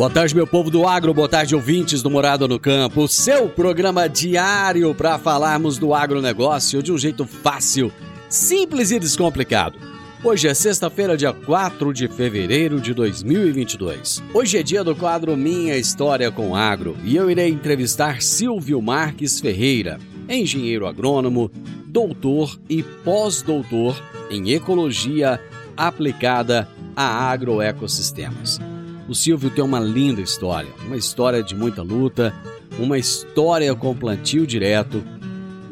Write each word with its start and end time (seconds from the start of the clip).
Boa 0.00 0.08
tarde, 0.08 0.34
meu 0.34 0.46
povo 0.46 0.70
do 0.70 0.86
agro, 0.86 1.12
boa 1.12 1.28
tarde, 1.28 1.54
ouvintes 1.54 2.02
do 2.02 2.10
Morada 2.10 2.48
no 2.48 2.58
Campo. 2.58 3.06
Seu 3.06 3.50
programa 3.50 4.08
diário 4.08 4.94
para 4.94 5.18
falarmos 5.18 5.76
do 5.76 5.92
agronegócio 5.92 6.82
de 6.82 6.90
um 6.90 6.96
jeito 6.96 7.26
fácil, 7.26 7.92
simples 8.26 8.90
e 8.90 8.98
descomplicado. 8.98 9.78
Hoje 10.24 10.48
é 10.48 10.54
sexta-feira, 10.54 11.18
dia 11.18 11.34
4 11.34 11.92
de 11.92 12.08
fevereiro 12.08 12.80
de 12.80 12.94
2022. 12.94 14.22
Hoje 14.32 14.56
é 14.56 14.62
dia 14.62 14.82
do 14.82 14.96
quadro 14.96 15.36
Minha 15.36 15.76
História 15.76 16.30
com 16.30 16.56
Agro 16.56 16.96
e 17.04 17.14
eu 17.14 17.30
irei 17.30 17.50
entrevistar 17.50 18.22
Silvio 18.22 18.80
Marques 18.80 19.38
Ferreira, 19.38 19.98
engenheiro 20.26 20.86
agrônomo, 20.86 21.50
doutor 21.86 22.58
e 22.70 22.82
pós-doutor 22.82 24.02
em 24.30 24.52
ecologia 24.52 25.38
aplicada 25.76 26.66
a 26.96 27.30
agroecossistemas. 27.30 28.69
O 29.10 29.14
Silvio 29.14 29.50
tem 29.50 29.64
uma 29.64 29.80
linda 29.80 30.20
história, 30.20 30.70
uma 30.86 30.96
história 30.96 31.42
de 31.42 31.52
muita 31.52 31.82
luta, 31.82 32.32
uma 32.78 32.96
história 32.96 33.74
com 33.74 33.92
plantio 33.92 34.46
direto. 34.46 35.02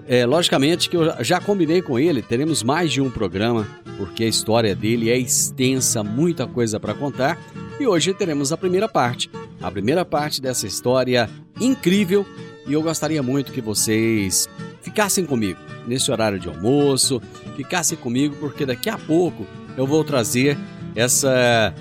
É, 0.09 0.27
logicamente 0.27 0.91
que 0.91 0.97
eu 0.97 1.23
já 1.23 1.41
combinei 1.41 1.81
com 1.81 2.01
ele, 2.01 2.21
teremos 2.21 2.65
mais 2.65 2.91
de 2.91 3.01
um 3.01 3.09
programa, 3.09 3.65
porque 3.97 4.25
a 4.25 4.27
história 4.27 4.75
dele 4.75 5.09
é 5.09 5.17
extensa, 5.17 6.03
muita 6.03 6.49
coisa 6.49 6.81
para 6.81 6.95
contar. 6.95 7.39
E 7.79 7.87
hoje 7.87 8.13
teremos 8.13 8.53
a 8.53 8.57
primeira 8.57 8.89
parte, 8.89 9.31
a 9.63 9.71
primeira 9.71 10.05
parte 10.05 10.43
dessa 10.43 10.67
história 10.67 11.31
incrível. 11.61 12.27
E 12.67 12.73
eu 12.73 12.83
gostaria 12.83 13.23
muito 13.23 13.53
que 13.53 13.61
vocês 13.61 14.49
ficassem 14.83 15.25
comigo 15.25 15.61
nesse 15.87 16.11
horário 16.11 16.41
de 16.41 16.49
almoço, 16.49 17.23
ficassem 17.55 17.97
comigo, 17.97 18.35
porque 18.41 18.67
daqui 18.67 18.91
a 18.91 18.99
pouco 18.99 19.47
eu 19.77 19.87
vou 19.87 20.03
trazer 20.03 20.59
essa 20.97 21.73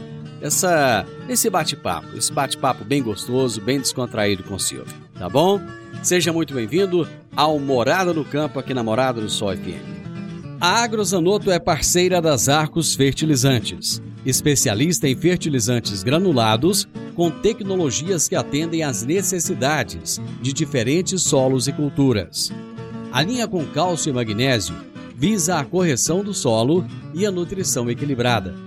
essa 0.41 1.05
esse 1.27 1.49
bate-papo, 1.49 2.15
esse 2.15 2.31
bate-papo 2.31 2.83
bem 2.83 3.01
gostoso, 3.01 3.61
bem 3.61 3.79
descontraído 3.79 4.43
com 4.43 4.55
o 4.55 4.59
Silvio, 4.59 4.93
tá 5.17 5.27
bom? 5.27 5.59
Seja 6.03 6.31
muito 6.31 6.53
bem-vindo 6.53 7.07
ao 7.35 7.59
Morada 7.59 8.13
no 8.13 8.23
Campo 8.23 8.59
aqui 8.59 8.73
na 8.73 8.83
Morada 8.83 9.19
do 9.19 9.29
Sol 9.29 9.55
FM. 9.55 9.97
A 10.59 10.83
Agrozanoto 10.83 11.51
é 11.51 11.59
parceira 11.59 12.21
das 12.21 12.49
Arcos 12.49 12.95
Fertilizantes, 12.95 14.01
especialista 14.25 15.07
em 15.07 15.15
fertilizantes 15.15 16.01
granulados 16.01 16.87
com 17.15 17.29
tecnologias 17.29 18.27
que 18.27 18.35
atendem 18.35 18.83
às 18.83 19.03
necessidades 19.03 20.19
de 20.41 20.53
diferentes 20.53 21.23
solos 21.23 21.67
e 21.67 21.73
culturas. 21.73 22.51
A 23.11 23.21
linha 23.21 23.47
com 23.47 23.65
cálcio 23.65 24.09
e 24.09 24.13
magnésio 24.13 24.75
visa 25.15 25.57
a 25.57 25.65
correção 25.65 26.23
do 26.23 26.33
solo 26.33 26.85
e 27.13 27.25
a 27.25 27.31
nutrição 27.31 27.89
equilibrada 27.89 28.66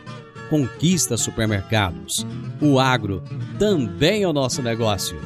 Conquista 0.51 1.15
Supermercados. 1.15 2.27
O 2.61 2.77
agro 2.77 3.23
também 3.57 4.23
é 4.23 4.27
o 4.27 4.33
nosso 4.33 4.61
negócio. 4.61 5.17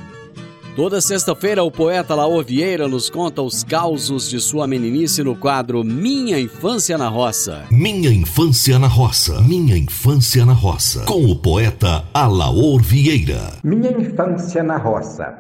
Toda 0.76 1.02
sexta-feira, 1.02 1.64
o 1.64 1.72
poeta 1.72 2.14
Laor 2.14 2.46
Vieira 2.46 2.88
nos 2.88 3.10
conta 3.10 3.42
os 3.42 3.64
causos 3.64 4.30
de 4.30 4.40
sua 4.40 4.68
meninice 4.68 5.24
no 5.24 5.36
quadro 5.36 5.84
Minha 5.84 6.40
Infância 6.40 6.96
na 6.96 7.08
Roça. 7.08 7.64
Minha 7.72 8.12
Infância 8.12 8.78
na 8.78 8.86
Roça. 8.86 9.42
Minha 9.42 9.76
Infância 9.76 10.46
na 10.46 10.54
Roça. 10.54 11.06
Com 11.06 11.26
o 11.26 11.36
poeta 11.36 12.04
Alaor 12.14 12.80
Vieira. 12.84 13.54
Minha 13.64 13.90
Infância 13.94 14.62
na 14.62 14.78
Roça. 14.78 15.34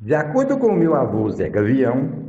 De 0.00 0.14
acordo 0.14 0.56
com 0.56 0.72
meu 0.72 0.94
avô 0.94 1.28
Zé 1.28 1.50
Gavião, 1.50 2.27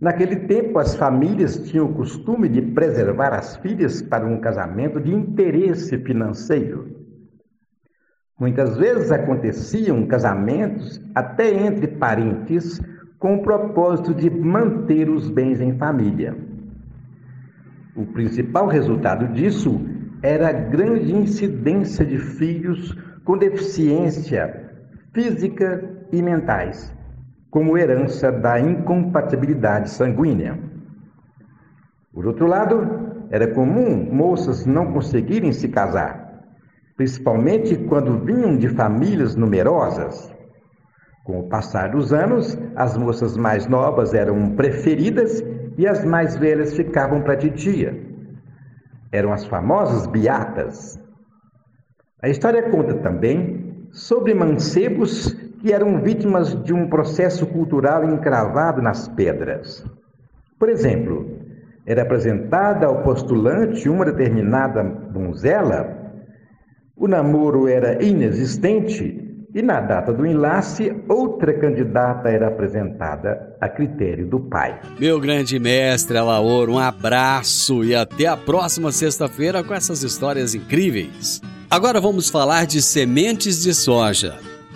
Naquele 0.00 0.36
tempo, 0.36 0.78
as 0.78 0.94
famílias 0.96 1.56
tinham 1.70 1.86
o 1.86 1.94
costume 1.94 2.48
de 2.48 2.60
preservar 2.60 3.32
as 3.32 3.56
filhas 3.56 4.02
para 4.02 4.26
um 4.26 4.40
casamento 4.40 5.00
de 5.00 5.14
interesse 5.14 5.96
financeiro. 5.98 7.04
Muitas 8.38 8.76
vezes 8.76 9.12
aconteciam 9.12 10.04
casamentos 10.06 11.00
até 11.14 11.54
entre 11.54 11.86
parentes 11.86 12.80
com 13.18 13.36
o 13.36 13.42
propósito 13.42 14.12
de 14.12 14.28
manter 14.28 15.08
os 15.08 15.30
bens 15.30 15.60
em 15.60 15.78
família. 15.78 16.36
O 17.94 18.04
principal 18.04 18.66
resultado 18.66 19.32
disso 19.32 19.80
era 20.20 20.48
a 20.48 20.52
grande 20.52 21.14
incidência 21.14 22.04
de 22.04 22.18
filhos 22.18 22.92
com 23.24 23.38
deficiência 23.38 24.72
física 25.12 25.88
e 26.12 26.20
mentais 26.20 26.93
como 27.54 27.78
herança 27.78 28.32
da 28.32 28.58
incompatibilidade 28.58 29.88
sanguínea. 29.88 30.58
Por 32.12 32.26
outro 32.26 32.48
lado, 32.48 33.28
era 33.30 33.46
comum 33.46 34.12
moças 34.12 34.66
não 34.66 34.92
conseguirem 34.92 35.52
se 35.52 35.68
casar, 35.68 36.42
principalmente 36.96 37.76
quando 37.76 38.18
vinham 38.18 38.56
de 38.56 38.68
famílias 38.70 39.36
numerosas. 39.36 40.34
Com 41.22 41.38
o 41.38 41.48
passar 41.48 41.90
dos 41.90 42.12
anos, 42.12 42.58
as 42.74 42.96
moças 42.96 43.36
mais 43.36 43.68
novas 43.68 44.14
eram 44.14 44.56
preferidas 44.56 45.40
e 45.78 45.86
as 45.86 46.04
mais 46.04 46.36
velhas 46.36 46.74
ficavam 46.74 47.22
para 47.22 47.36
titia. 47.36 47.96
Eram 49.12 49.32
as 49.32 49.44
famosas 49.44 50.08
beatas. 50.08 50.98
A 52.20 52.28
história 52.28 52.68
conta 52.68 52.94
também 52.94 53.86
sobre 53.92 54.34
mancebos 54.34 55.43
que 55.64 55.72
eram 55.72 56.02
vítimas 56.02 56.62
de 56.62 56.74
um 56.74 56.90
processo 56.90 57.46
cultural 57.46 58.04
encravado 58.04 58.82
nas 58.82 59.08
pedras. 59.08 59.82
Por 60.58 60.68
exemplo, 60.68 61.38
era 61.86 62.02
apresentada 62.02 62.84
ao 62.84 63.02
postulante 63.02 63.88
uma 63.88 64.04
determinada 64.04 64.82
donzela, 64.82 66.12
o 66.94 67.08
namoro 67.08 67.66
era 67.66 68.04
inexistente 68.04 69.22
E 69.54 69.62
na 69.62 69.80
data 69.80 70.12
do 70.12 70.26
enlace, 70.26 70.92
outra 71.08 71.54
candidata 71.54 72.28
era 72.28 72.48
apresentada 72.48 73.56
a 73.60 73.68
critério 73.68 74.26
do 74.26 74.40
pai. 74.40 74.80
Meu 74.98 75.18
grande 75.18 75.60
mestre 75.60 76.18
Alaor, 76.18 76.68
um 76.68 76.78
abraço 76.78 77.84
e 77.84 77.94
até 77.94 78.26
a 78.26 78.36
próxima 78.36 78.92
sexta-feira 78.92 79.62
com 79.62 79.72
essas 79.72 80.02
histórias 80.02 80.54
incríveis. 80.56 81.40
Agora 81.70 82.00
vamos 82.00 82.28
falar 82.28 82.66
de 82.66 82.82
sementes 82.82 83.62
de 83.62 83.72
soja. 83.72 84.34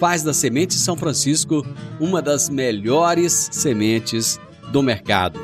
faz 0.00 0.22
da 0.22 0.32
Semente 0.32 0.72
São 0.74 0.96
Francisco 0.96 1.64
uma 2.00 2.22
das 2.22 2.48
melhores 2.48 3.50
sementes 3.52 4.40
do 4.72 4.82
mercado. 4.82 5.38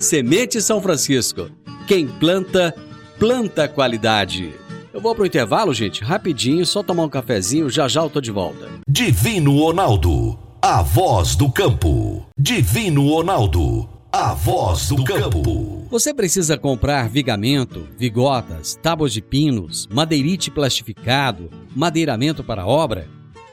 Semente 0.00 0.60
São 0.60 0.82
Francisco. 0.82 1.48
Quem 1.86 2.08
planta, 2.08 2.74
planta 3.20 3.68
qualidade. 3.68 4.52
Eu 4.92 5.00
vou 5.00 5.14
pro 5.14 5.24
intervalo, 5.24 5.72
gente, 5.72 6.02
rapidinho, 6.02 6.66
só 6.66 6.82
tomar 6.82 7.04
um 7.04 7.08
cafezinho, 7.08 7.70
já 7.70 7.86
já 7.86 8.02
eu 8.02 8.10
tô 8.10 8.20
de 8.20 8.32
volta. 8.32 8.68
Divino 8.88 9.56
Ronaldo, 9.56 10.36
a 10.60 10.82
voz 10.82 11.36
do 11.36 11.48
campo. 11.48 12.26
Divino 12.36 13.08
Ronaldo, 13.08 13.88
a 14.10 14.34
voz 14.34 14.88
do 14.88 15.04
campo. 15.04 15.86
Você 15.88 16.12
precisa 16.12 16.58
comprar 16.58 17.08
vigamento, 17.08 17.86
vigotas, 17.96 18.76
tábuas 18.82 19.12
de 19.12 19.22
pinos, 19.22 19.86
madeirite 19.92 20.50
plastificado, 20.50 21.48
madeiramento 21.76 22.42
para 22.42 22.66
obra? 22.66 23.19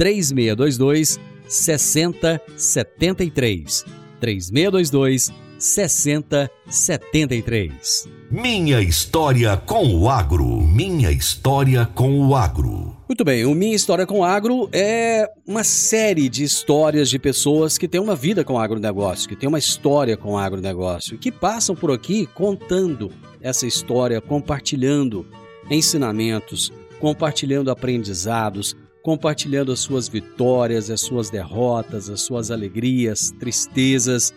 3622 0.00 1.20
6073. 1.46 3.84
3622 4.18 5.30
6073. 5.58 8.08
Minha 8.30 8.80
história 8.80 9.58
com 9.58 9.94
o 9.94 10.08
agro. 10.08 10.62
Minha 10.62 11.10
história 11.10 11.84
com 11.84 12.18
o 12.18 12.34
agro. 12.34 12.96
Muito 13.06 13.22
bem, 13.24 13.44
o 13.44 13.54
Minha 13.54 13.76
História 13.76 14.06
com 14.06 14.20
o 14.20 14.24
Agro 14.24 14.70
é 14.72 15.28
uma 15.44 15.64
série 15.64 16.30
de 16.30 16.44
histórias 16.44 17.10
de 17.10 17.18
pessoas 17.18 17.76
que 17.76 17.88
têm 17.88 18.00
uma 18.00 18.16
vida 18.16 18.42
com 18.44 18.54
o 18.54 18.58
agronegócio, 18.58 19.28
que 19.28 19.36
têm 19.36 19.48
uma 19.48 19.58
história 19.58 20.16
com 20.16 20.34
o 20.34 20.38
agronegócio, 20.38 21.18
que 21.18 21.32
passam 21.32 21.74
por 21.74 21.90
aqui 21.90 22.26
contando 22.26 23.10
essa 23.42 23.66
história, 23.66 24.20
compartilhando 24.20 25.26
ensinamentos, 25.68 26.72
compartilhando 27.00 27.68
aprendizados, 27.70 28.76
compartilhando 29.02 29.72
as 29.72 29.80
suas 29.80 30.08
vitórias, 30.08 30.90
as 30.90 31.00
suas 31.00 31.30
derrotas, 31.30 32.10
as 32.10 32.20
suas 32.20 32.50
alegrias, 32.50 33.32
tristezas. 33.38 34.34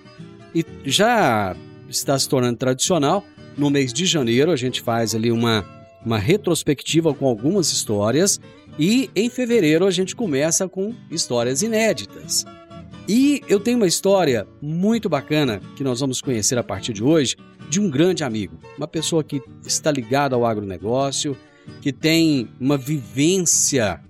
E 0.54 0.66
já 0.86 1.56
está 1.90 2.18
se 2.18 2.28
tornando 2.28 2.58
tradicional, 2.58 3.24
no 3.58 3.70
mês 3.70 3.94
de 3.94 4.06
janeiro 4.06 4.52
a 4.52 4.56
gente 4.56 4.82
faz 4.82 5.14
ali 5.14 5.32
uma, 5.32 5.66
uma 6.06 6.18
retrospectiva 6.18 7.14
com 7.14 7.28
algumas 7.28 7.72
histórias 7.72 8.40
e 8.80 9.10
em 9.16 9.30
fevereiro 9.30 9.86
a 9.86 9.92
gente 9.92 10.16
começa 10.16 10.68
com 10.68 10.94
histórias 11.12 11.62
inéditas. 11.62 12.46
E 13.08 13.42
eu 13.50 13.60
tenho 13.60 13.78
uma 13.78 13.88
história 13.88 14.48
muito 14.62 15.10
bacana 15.10 15.60
que 15.76 15.84
nós 15.84 16.00
vamos 16.00 16.22
conhecer 16.22 16.58
a 16.58 16.64
partir 16.64 16.94
de 16.94 17.04
hoje 17.04 17.36
de 17.70 17.80
um 17.80 17.90
grande 17.90 18.24
amigo, 18.24 18.58
uma 18.78 18.88
pessoa 18.88 19.24
que 19.24 19.42
está 19.66 19.92
ligada 19.92 20.36
ao 20.36 20.46
agronegócio, 20.46 21.36
que 21.82 21.92
tem 21.92 22.48
uma 22.60 22.78
vivência 22.78 24.02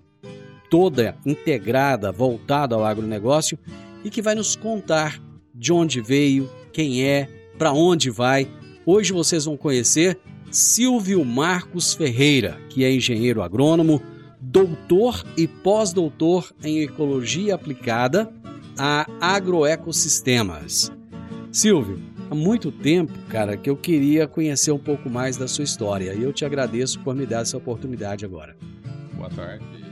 toda 0.73 1.15
integrada, 1.23 2.11
voltada 2.11 2.73
ao 2.73 2.83
agronegócio 2.83 3.59
e 4.03 4.09
que 4.09 4.23
vai 4.23 4.33
nos 4.33 4.55
contar 4.55 5.21
de 5.53 5.71
onde 5.71 6.01
veio, 6.01 6.49
quem 6.71 7.03
é, 7.03 7.29
para 7.59 7.71
onde 7.71 8.09
vai. 8.09 8.49
Hoje 8.83 9.13
vocês 9.13 9.45
vão 9.45 9.55
conhecer 9.55 10.17
Silvio 10.49 11.23
Marcos 11.23 11.93
Ferreira, 11.93 12.59
que 12.71 12.83
é 12.83 12.91
engenheiro 12.91 13.43
agrônomo, 13.43 14.01
doutor 14.41 15.23
e 15.37 15.47
pós-doutor 15.47 16.51
em 16.63 16.79
ecologia 16.79 17.53
aplicada 17.53 18.33
a 18.75 19.05
agroecossistemas. 19.21 20.91
Silvio, 21.51 22.01
há 22.31 22.33
muito 22.33 22.71
tempo, 22.71 23.13
cara, 23.29 23.55
que 23.55 23.69
eu 23.69 23.77
queria 23.77 24.27
conhecer 24.27 24.71
um 24.71 24.79
pouco 24.79 25.07
mais 25.07 25.37
da 25.37 25.47
sua 25.47 25.65
história 25.65 26.15
e 26.15 26.23
eu 26.23 26.33
te 26.33 26.43
agradeço 26.43 26.99
por 27.01 27.13
me 27.13 27.27
dar 27.27 27.43
essa 27.43 27.57
oportunidade 27.57 28.25
agora. 28.25 28.57
Boa 29.15 29.29
tarde 29.29 29.82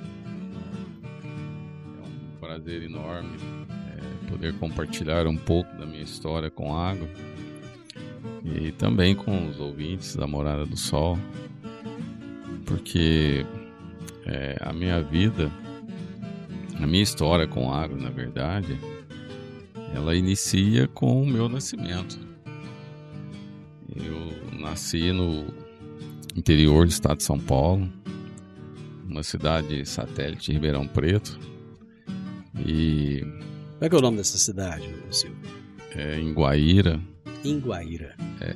prazer 2.51 2.83
enorme 2.83 3.37
é, 3.69 4.29
poder 4.29 4.53
compartilhar 4.55 5.25
um 5.25 5.37
pouco 5.37 5.73
da 5.77 5.85
minha 5.85 6.03
história 6.03 6.51
com 6.51 6.75
água 6.75 7.07
e 8.43 8.73
também 8.73 9.15
com 9.15 9.47
os 9.47 9.57
ouvintes 9.57 10.17
da 10.17 10.27
Morada 10.27 10.65
do 10.65 10.75
Sol, 10.75 11.17
porque 12.65 13.45
é, 14.25 14.57
a 14.59 14.73
minha 14.73 15.01
vida, 15.01 15.49
a 16.77 16.85
minha 16.85 17.01
história 17.01 17.47
com 17.47 17.73
água, 17.73 17.97
na 17.97 18.09
verdade, 18.09 18.77
ela 19.95 20.13
inicia 20.13 20.89
com 20.89 21.23
o 21.23 21.25
meu 21.25 21.47
nascimento. 21.47 22.19
Eu 23.95 24.59
nasci 24.59 25.13
no 25.13 25.45
interior 26.35 26.85
do 26.85 26.91
estado 26.91 27.19
de 27.19 27.23
São 27.23 27.39
Paulo, 27.39 27.89
uma 29.07 29.23
cidade 29.23 29.85
satélite 29.85 30.47
de 30.47 30.51
Ribeirão 30.51 30.85
Preto, 30.85 31.50
e. 32.59 33.21
Como 33.21 33.85
é 33.85 33.89
que 33.89 33.95
é 33.95 33.97
o 33.97 34.01
nome 34.01 34.17
dessa 34.17 34.37
cidade, 34.37 34.87
Silvio? 35.09 35.37
É 35.95 36.19
em 36.19 36.33
Guaíra. 36.33 36.99
Em 37.43 37.59
Guaíra. 37.59 38.15
É. 38.39 38.55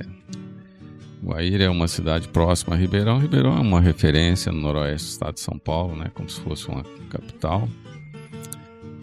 Guaíra 1.22 1.64
é 1.64 1.70
uma 1.70 1.88
cidade 1.88 2.28
próxima 2.28 2.74
a 2.74 2.78
Ribeirão. 2.78 3.18
Ribeirão 3.18 3.56
é 3.56 3.60
uma 3.60 3.80
referência 3.80 4.52
no 4.52 4.60
noroeste 4.60 5.08
do 5.08 5.10
estado 5.10 5.34
de 5.34 5.40
São 5.40 5.58
Paulo, 5.58 5.96
né? 5.96 6.10
Como 6.14 6.28
se 6.28 6.40
fosse 6.40 6.68
uma 6.68 6.84
capital. 7.10 7.68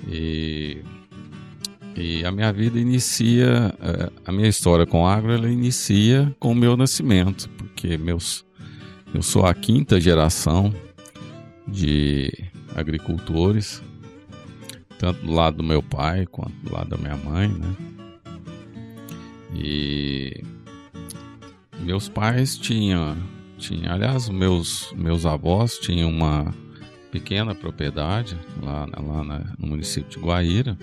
E, 0.07 0.81
e 1.95 2.23
a 2.23 2.31
minha 2.31 2.51
vida 2.53 2.79
inicia, 2.79 3.73
é, 3.81 4.11
a 4.25 4.31
minha 4.31 4.47
história 4.47 4.85
com 4.85 5.05
agro, 5.05 5.31
ela 5.31 5.49
inicia 5.49 6.33
com 6.39 6.51
o 6.51 6.55
meu 6.55 6.77
nascimento, 6.77 7.49
porque 7.57 7.97
meus, 7.97 8.45
eu 9.13 9.21
sou 9.21 9.45
a 9.45 9.53
quinta 9.53 9.99
geração 9.99 10.73
de 11.67 12.31
agricultores 12.75 13.81
tanto 15.03 15.25
do 15.25 15.33
lado 15.33 15.57
do 15.57 15.63
meu 15.65 15.83
pai 15.83 16.25
quanto 16.25 16.53
do 16.63 16.73
lado 16.73 16.91
da 16.91 16.97
minha 16.97 17.17
mãe, 17.17 17.49
né? 17.49 17.75
E 19.53 20.41
meus 21.81 22.07
pais 22.07 22.57
tinham, 22.57 23.17
tinha, 23.57 23.91
aliás, 23.91 24.29
meus 24.29 24.93
meus 24.93 25.25
avós 25.25 25.77
tinham 25.77 26.09
uma 26.09 26.55
pequena 27.11 27.53
propriedade 27.53 28.39
lá, 28.61 28.87
lá 28.97 29.23
na, 29.25 29.39
no 29.59 29.67
município 29.67 30.09
de 30.09 30.25
Guaíra. 30.25 30.77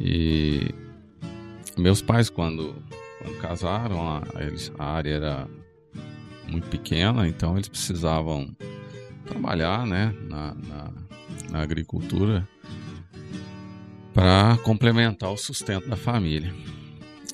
E 0.00 0.74
meus 1.76 2.00
pais 2.00 2.30
quando, 2.30 2.74
quando 3.18 3.38
casaram, 3.38 4.00
a, 4.00 4.22
a 4.78 4.84
área 4.84 5.10
era 5.10 5.48
muito 6.48 6.68
pequena, 6.68 7.28
então 7.28 7.54
eles 7.54 7.68
precisavam 7.68 8.56
trabalhar, 9.26 9.86
né, 9.86 10.14
na, 10.26 10.54
na, 10.54 10.90
na 11.50 11.60
agricultura 11.60 12.48
para 14.14 14.56
complementar 14.58 15.30
o 15.30 15.36
sustento 15.36 15.88
da 15.88 15.96
família. 15.96 16.54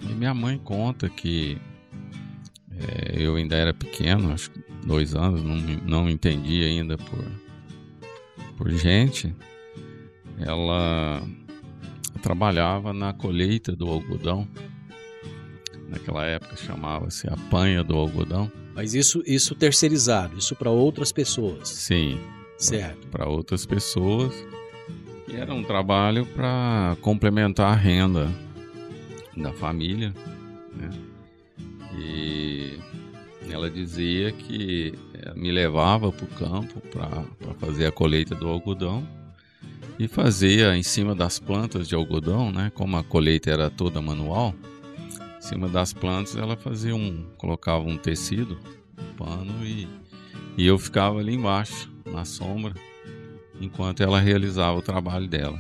E 0.01 0.07
minha 0.07 0.33
mãe 0.33 0.59
conta 0.59 1.11
que 1.11 1.59
é, 2.79 3.23
eu 3.23 3.37
ainda 3.37 3.55
era 3.55 3.75
pequeno, 3.75 4.33
acho 4.33 4.51
que 4.51 4.61
dois 4.87 5.15
anos, 5.15 5.43
não, 5.43 5.57
não 5.57 6.11
entendi 6.11 6.65
ainda 6.65 6.97
por, 6.97 7.25
por 8.57 8.71
gente. 8.71 9.35
ela 10.39 11.23
trabalhava 12.23 12.95
na 12.95 13.13
colheita 13.13 13.77
do 13.77 13.87
algodão. 13.87 14.49
Naquela 15.89 16.25
época 16.25 16.57
chamava-se 16.57 17.29
apanha 17.29 17.85
do 17.85 17.97
algodão. 17.97 18.51
Mas 18.75 18.95
isso, 18.95 19.23
isso 19.27 19.55
terceirizado, 19.55 20.39
isso 20.39 20.55
para 20.55 20.71
outras 20.71 21.13
pessoas. 21.13 21.69
Sim. 21.69 22.19
Certo. 22.57 23.09
Para 23.09 23.29
outras 23.29 23.67
pessoas. 23.67 24.33
E 25.31 25.37
era 25.37 25.55
um 25.55 25.63
trabalho 25.63 26.27
para 26.27 26.97
complementar 27.01 27.73
a 27.73 27.77
renda 27.77 28.29
da 29.37 29.53
família. 29.53 30.13
Né? 30.75 30.91
E 31.97 32.79
ela 33.49 33.71
dizia 33.71 34.33
que 34.33 34.93
eh, 35.15 35.33
me 35.37 35.53
levava 35.53 36.11
para 36.11 36.25
o 36.25 36.29
campo 36.29 36.81
para 36.89 37.55
fazer 37.61 37.87
a 37.87 37.93
colheita 37.93 38.35
do 38.35 38.49
algodão 38.49 39.07
e 40.01 40.09
fazia 40.09 40.77
em 40.77 40.83
cima 40.83 41.15
das 41.15 41.39
plantas 41.39 41.87
de 41.87 41.95
algodão, 41.95 42.51
né? 42.51 42.73
Como 42.75 42.97
a 42.97 43.05
colheita 43.05 43.51
era 43.51 43.71
toda 43.71 44.01
manual, 44.01 44.53
em 45.39 45.41
cima 45.41 45.69
das 45.69 45.93
plantas 45.93 46.35
ela 46.35 46.57
fazia 46.57 46.97
um, 46.97 47.25
colocava 47.37 47.85
um 47.85 47.97
tecido, 47.97 48.59
um 48.99 49.15
pano 49.15 49.65
e, 49.65 49.87
e 50.57 50.67
eu 50.67 50.79
ficava 50.79 51.21
ali 51.21 51.35
embaixo 51.35 51.89
na 52.07 52.25
sombra 52.25 52.75
enquanto 53.61 54.03
ela 54.03 54.21
realizava 54.21 54.79
o 54.79 54.83
trabalho 54.83 55.29
dela. 55.29 55.59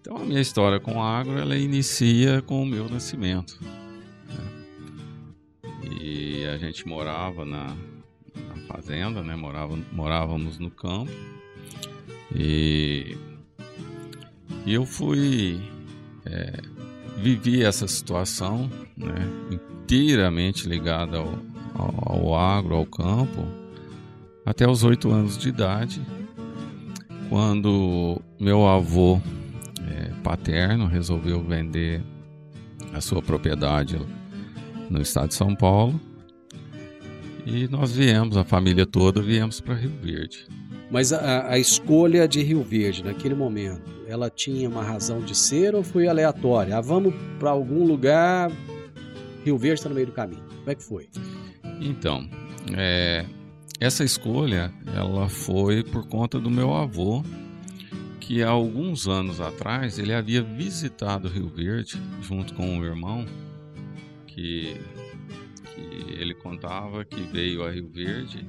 Então 0.00 0.16
a 0.16 0.24
minha 0.24 0.40
história 0.40 0.80
com 0.80 1.02
a 1.02 1.18
agro 1.18 1.38
ela 1.38 1.56
inicia 1.56 2.40
com 2.42 2.62
o 2.62 2.66
meu 2.66 2.88
nascimento. 2.88 3.58
Né? 4.28 5.64
E 6.00 6.46
a 6.46 6.56
gente 6.56 6.86
morava 6.86 7.44
na, 7.44 7.66
na 7.66 8.56
fazenda, 8.66 9.22
né? 9.22 9.36
Morava, 9.36 9.78
morávamos 9.92 10.58
no 10.58 10.70
campo 10.70 11.12
e, 12.34 13.16
e 14.64 14.72
eu 14.72 14.86
fui. 14.86 15.60
É, 16.24 16.60
vivi 17.20 17.62
essa 17.62 17.86
situação 17.86 18.70
né, 18.96 19.14
inteiramente 19.50 20.66
ligada 20.66 21.18
ao, 21.18 21.38
ao, 21.74 21.94
ao 22.06 22.34
agro, 22.34 22.74
ao 22.74 22.86
campo, 22.86 23.46
até 24.44 24.68
os 24.68 24.82
oito 24.82 25.10
anos 25.10 25.36
de 25.36 25.50
idade, 25.50 26.00
quando 27.30 28.20
meu 28.40 28.66
avô 28.66 29.20
é, 29.88 30.10
paterno 30.22 30.86
resolveu 30.86 31.40
vender 31.40 32.02
a 32.92 33.00
sua 33.00 33.22
propriedade 33.22 33.96
no 34.90 35.00
estado 35.00 35.28
de 35.28 35.34
São 35.34 35.54
Paulo. 35.54 35.98
E 37.46 37.68
nós 37.68 37.92
viemos, 37.92 38.36
a 38.36 38.44
família 38.44 38.84
toda, 38.84 39.22
viemos 39.22 39.60
para 39.60 39.74
Rio 39.74 39.92
Verde. 40.02 40.46
Mas 40.90 41.12
a, 41.12 41.52
a, 41.52 41.58
escolha 41.58 42.26
de 42.26 42.42
Rio 42.42 42.64
Verde 42.64 43.04
naquele 43.04 43.34
momento, 43.34 43.88
ela 44.08 44.28
tinha 44.28 44.68
uma 44.68 44.82
razão 44.82 45.20
de 45.20 45.36
ser 45.36 45.74
ou 45.74 45.84
foi 45.84 46.08
aleatória? 46.08 46.76
Ah, 46.76 46.80
vamos 46.80 47.14
para 47.38 47.50
algum 47.50 47.84
lugar, 47.84 48.50
Rio 49.44 49.56
Verde 49.56 49.78
está 49.78 49.88
no 49.88 49.94
meio 49.94 50.08
do 50.08 50.12
caminho. 50.12 50.42
Como 50.58 50.70
é 50.70 50.74
que 50.74 50.82
foi? 50.82 51.08
Então, 51.80 52.28
é, 52.76 53.24
essa 53.80 54.04
escolha 54.04 54.72
ela 54.94 55.28
foi 55.28 55.82
por 55.82 56.06
conta 56.06 56.38
do 56.38 56.50
meu 56.50 56.74
avô, 56.74 57.24
que 58.20 58.42
há 58.42 58.50
alguns 58.50 59.08
anos 59.08 59.40
atrás 59.40 59.98
ele 59.98 60.12
havia 60.12 60.42
visitado 60.42 61.28
Rio 61.28 61.48
Verde 61.48 62.00
junto 62.20 62.54
com 62.54 62.64
um 62.64 62.84
irmão 62.84 63.26
que, 64.26 64.76
que 65.74 66.12
ele 66.12 66.34
contava 66.34 67.04
que 67.04 67.20
veio 67.22 67.64
a 67.64 67.70
Rio 67.72 67.88
Verde 67.88 68.46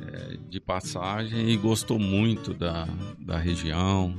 é, 0.00 0.38
de 0.48 0.58
passagem 0.58 1.50
e 1.50 1.56
gostou 1.56 1.98
muito 1.98 2.54
da, 2.54 2.88
da 3.18 3.38
região, 3.38 4.16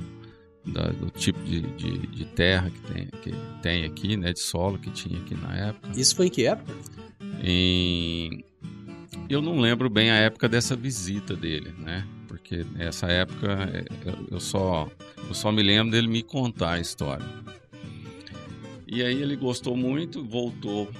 da, 0.64 0.88
do 0.88 1.10
tipo 1.10 1.42
de, 1.42 1.60
de, 1.60 2.06
de, 2.06 2.24
terra 2.26 2.70
que 2.70 2.80
tem, 2.80 3.06
que 3.06 3.32
tem 3.60 3.84
aqui, 3.84 4.16
né, 4.16 4.32
de 4.32 4.40
solo 4.40 4.78
que 4.78 4.90
tinha 4.90 5.18
aqui 5.20 5.34
na 5.34 5.54
época. 5.68 5.90
Isso 5.98 6.14
foi 6.14 6.26
em 6.26 6.30
que 6.30 6.46
época? 6.46 6.72
Em... 7.42 8.44
Eu 9.28 9.42
não 9.42 9.58
lembro 9.58 9.88
bem 9.90 10.10
a 10.10 10.16
época 10.16 10.48
dessa 10.48 10.74
visita 10.74 11.36
dele, 11.36 11.72
né? 11.78 12.06
Porque 12.26 12.64
nessa 12.74 13.06
época 13.08 13.70
é, 13.72 13.84
eu 14.30 14.40
só, 14.40 14.88
eu 15.28 15.34
só 15.34 15.52
me 15.52 15.62
lembro 15.62 15.92
dele 15.92 16.08
me 16.08 16.22
contar 16.22 16.72
a 16.72 16.80
história. 16.80 17.26
E 18.86 19.02
aí 19.02 19.20
ele 19.20 19.36
gostou 19.36 19.76
muito, 19.76 20.24
voltou 20.24 20.90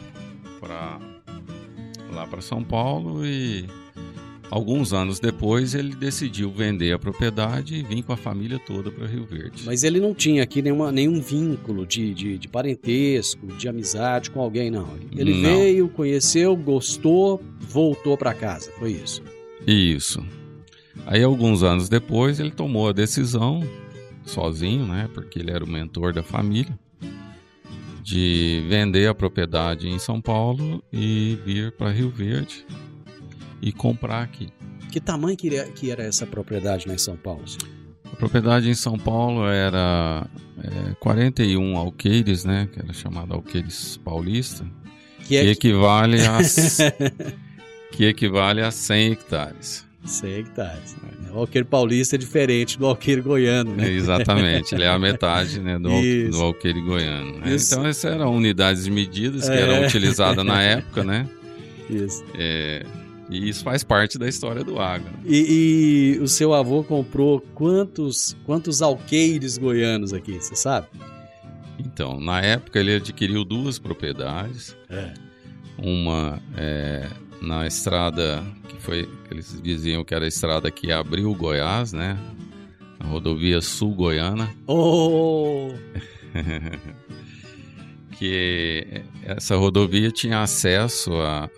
para 0.61 0.99
lá 2.13 2.27
para 2.27 2.41
São 2.41 2.63
Paulo 2.63 3.25
e 3.25 3.67
Alguns 4.51 4.95
anos 4.95 5.21
depois, 5.21 5.75
ele 5.75 5.95
decidiu 5.95 6.51
vender 6.51 6.93
a 6.93 6.99
propriedade 6.99 7.75
e 7.75 7.83
vir 7.83 8.03
com 8.03 8.15
a 8.15 8.17
família 8.17 8.59
toda 8.59 8.91
para 8.91 9.07
Rio 9.07 9.27
Verde. 9.27 9.63
Mas 9.67 9.85
ele 9.85 10.01
não 10.01 10.15
tinha 10.15 10.43
aqui 10.43 10.63
nenhuma, 10.63 10.91
nenhum 10.91 11.21
vínculo 11.21 11.87
de, 11.87 12.15
de, 12.15 12.39
de 12.39 12.49
parentesco, 12.49 13.47
de 13.47 13.69
amizade 13.69 14.31
com 14.31 14.41
alguém, 14.41 14.71
não. 14.71 14.89
Ele 15.15 15.35
não. 15.35 15.51
veio, 15.51 15.89
conheceu, 15.89 16.57
gostou, 16.57 17.43
voltou 17.61 18.17
para 18.17 18.33
casa. 18.33 18.73
Foi 18.79 18.93
isso. 18.93 19.23
Isso. 19.67 20.25
Aí, 21.07 21.23
alguns 21.23 21.63
anos 21.63 21.91
depois, 21.91 22.41
ele 22.41 22.51
tomou 22.51 22.89
a 22.89 22.93
decisão, 22.93 23.63
sozinho, 24.25 24.87
né? 24.87 25.11
Porque 25.13 25.39
ele 25.39 25.51
era 25.51 25.63
o 25.63 25.69
mentor 25.69 26.15
da 26.15 26.23
família, 26.23 26.79
de 28.03 28.65
vender 28.67 29.09
a 29.09 29.15
propriedade 29.15 29.89
em 29.89 29.99
São 29.99 30.23
Paulo 30.23 30.83
e 30.91 31.39
vir 31.45 31.73
para 31.73 31.91
Rio 31.91 32.09
Verde 32.09 32.65
e 33.61 33.73
comprar 33.73 34.23
aqui. 34.23 34.49
Que 34.91 35.01
tamanho 35.01 35.37
que 35.37 35.91
era 35.91 36.03
essa 36.03 36.27
propriedade 36.27 36.89
lá 36.89 36.95
em 36.95 36.99
São 36.99 37.17
Paulo? 37.17 37.45
A 38.11 38.17
propriedade 38.17 38.69
em 38.71 38.75
São 38.75 38.99
Paulo 38.99 39.47
era 39.47 40.27
é, 40.63 40.95
41 41.01 41.77
alqueires, 41.77 42.45
né? 42.45 42.69
Que 42.73 42.81
era 42.81 42.93
chamado 42.93 43.35
alqueires 43.35 43.99
paulista. 43.99 44.65
Que, 45.27 45.37
é 45.37 45.43
que 45.43 45.51
equivale 45.51 46.23
a 46.23 46.39
que 47.93 48.05
equivale 48.05 48.63
a 48.63 48.71
100 48.71 49.13
hectares. 49.13 49.87
100 50.05 50.33
hectares. 50.33 50.97
O 51.33 51.41
alqueire 51.41 51.67
paulista 51.67 52.17
é 52.17 52.19
diferente 52.19 52.79
do 52.79 52.87
alqueire 52.87 53.21
goiano, 53.21 53.75
né? 53.75 53.91
Exatamente, 53.91 54.75
ele 54.75 54.85
é 54.85 54.89
a 54.89 54.97
metade 54.99 55.61
né, 55.61 55.79
do, 55.79 55.91
do 56.31 56.43
alqueire 56.43 56.81
goiano. 56.81 57.39
Né? 57.39 57.57
Então, 57.57 57.87
essas 57.87 58.05
eram 58.05 58.35
unidades 58.35 58.85
de 58.85 58.91
medidas 58.91 59.49
que 59.49 59.55
é. 59.55 59.61
eram 59.61 59.85
utilizadas 59.85 60.45
na 60.45 60.63
época, 60.63 61.05
né? 61.05 61.29
Isso. 61.91 62.25
É, 62.35 62.85
e 63.29 63.49
isso 63.49 63.63
faz 63.63 63.85
parte 63.85 64.19
da 64.19 64.29
história 64.29 64.65
do 64.65 64.81
agro. 64.81 65.13
E, 65.25 66.17
e, 66.17 66.19
o 66.21 66.29
seu 66.29 66.55
avô 66.55 66.83
comprou 66.83 67.41
quantos, 67.55 68.37
quantos 68.45 68.81
alqueires 68.81 69.59
goianos 69.59 70.13
aqui, 70.13 70.41
você 70.41 70.57
sabe? 70.57 70.89
Então, 71.79 72.19
na 72.19 72.41
época 72.41 72.81
ele 72.81 72.97
adquiriu 72.97 73.45
duas 73.45 73.79
propriedades. 73.79 74.77
É. 74.89 75.13
Uma 75.77 76.43
é, 76.57 77.09
na 77.41 77.67
estrada 77.67 78.43
que 78.69 78.77
foi 78.81 79.09
eles 79.31 79.61
diziam 79.63 80.05
que 80.05 80.15
era 80.15 80.25
a 80.25 80.29
estrada 80.29 80.71
que 80.71 80.91
abriu 80.91 81.33
Goiás, 81.35 81.93
né? 81.93 82.19
A 82.99 83.07
rodovia 83.07 83.61
sul 83.61 83.95
goiana. 83.95 84.51
Oh! 84.67 85.71
que 88.19 88.85
essa 89.23 89.55
rodovia 89.55 90.11
tinha 90.11 90.43
acesso 90.43 91.13
à, 91.21 91.49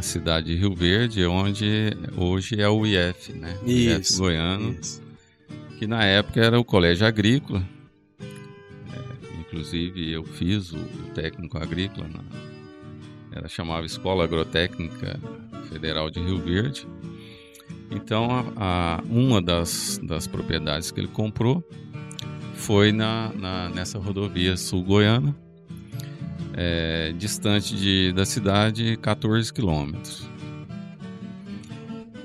cidade 0.00 0.46
de 0.46 0.54
Rio 0.54 0.74
Verde, 0.74 1.24
onde 1.26 1.90
hoje 2.16 2.60
é 2.60 2.68
o 2.68 2.86
IF, 2.86 3.32
né? 3.32 3.58
O 3.62 3.68
isso, 3.68 4.12
IF 4.12 4.18
Goiano, 4.18 4.78
isso. 4.80 5.02
que 5.78 5.86
na 5.86 6.04
época 6.04 6.40
era 6.40 6.60
o 6.60 6.64
colégio 6.64 7.06
agrícola. 7.06 7.66
É, 8.20 9.40
inclusive 9.40 10.12
eu 10.12 10.22
fiz 10.24 10.72
o, 10.72 10.76
o 10.76 11.10
técnico 11.14 11.58
agrícola, 11.58 12.06
na, 12.06 12.22
era 13.32 13.48
chamava 13.48 13.84
Escola 13.84 14.24
Agrotécnica 14.24 15.18
Federal 15.70 16.10
de 16.10 16.20
Rio 16.20 16.38
Verde. 16.38 16.86
Então, 17.90 18.28
a, 18.30 18.98
a, 18.98 19.02
uma 19.08 19.42
das, 19.42 19.98
das 20.02 20.26
propriedades 20.26 20.90
que 20.90 21.00
ele 21.00 21.08
comprou 21.08 21.66
foi 22.54 22.92
na, 22.92 23.32
na, 23.34 23.68
nessa 23.70 23.98
rodovia 23.98 24.56
sul-goiana, 24.56 25.34
é, 26.56 27.12
distante 27.16 27.74
de, 27.74 28.12
da 28.12 28.24
cidade 28.24 28.96
14 28.98 29.52
quilômetros. 29.52 30.28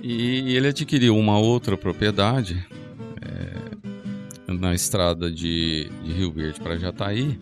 E 0.01 0.55
ele 0.55 0.67
adquiriu 0.67 1.17
uma 1.17 1.37
outra 1.37 1.75
propriedade 1.75 2.65
é, 3.21 4.51
na 4.53 4.73
estrada 4.73 5.29
de, 5.31 5.89
de, 6.03 6.13
Rio 6.13 6.31
Verde 6.31 6.59
para 6.59 6.77
Jataí, 6.77 7.39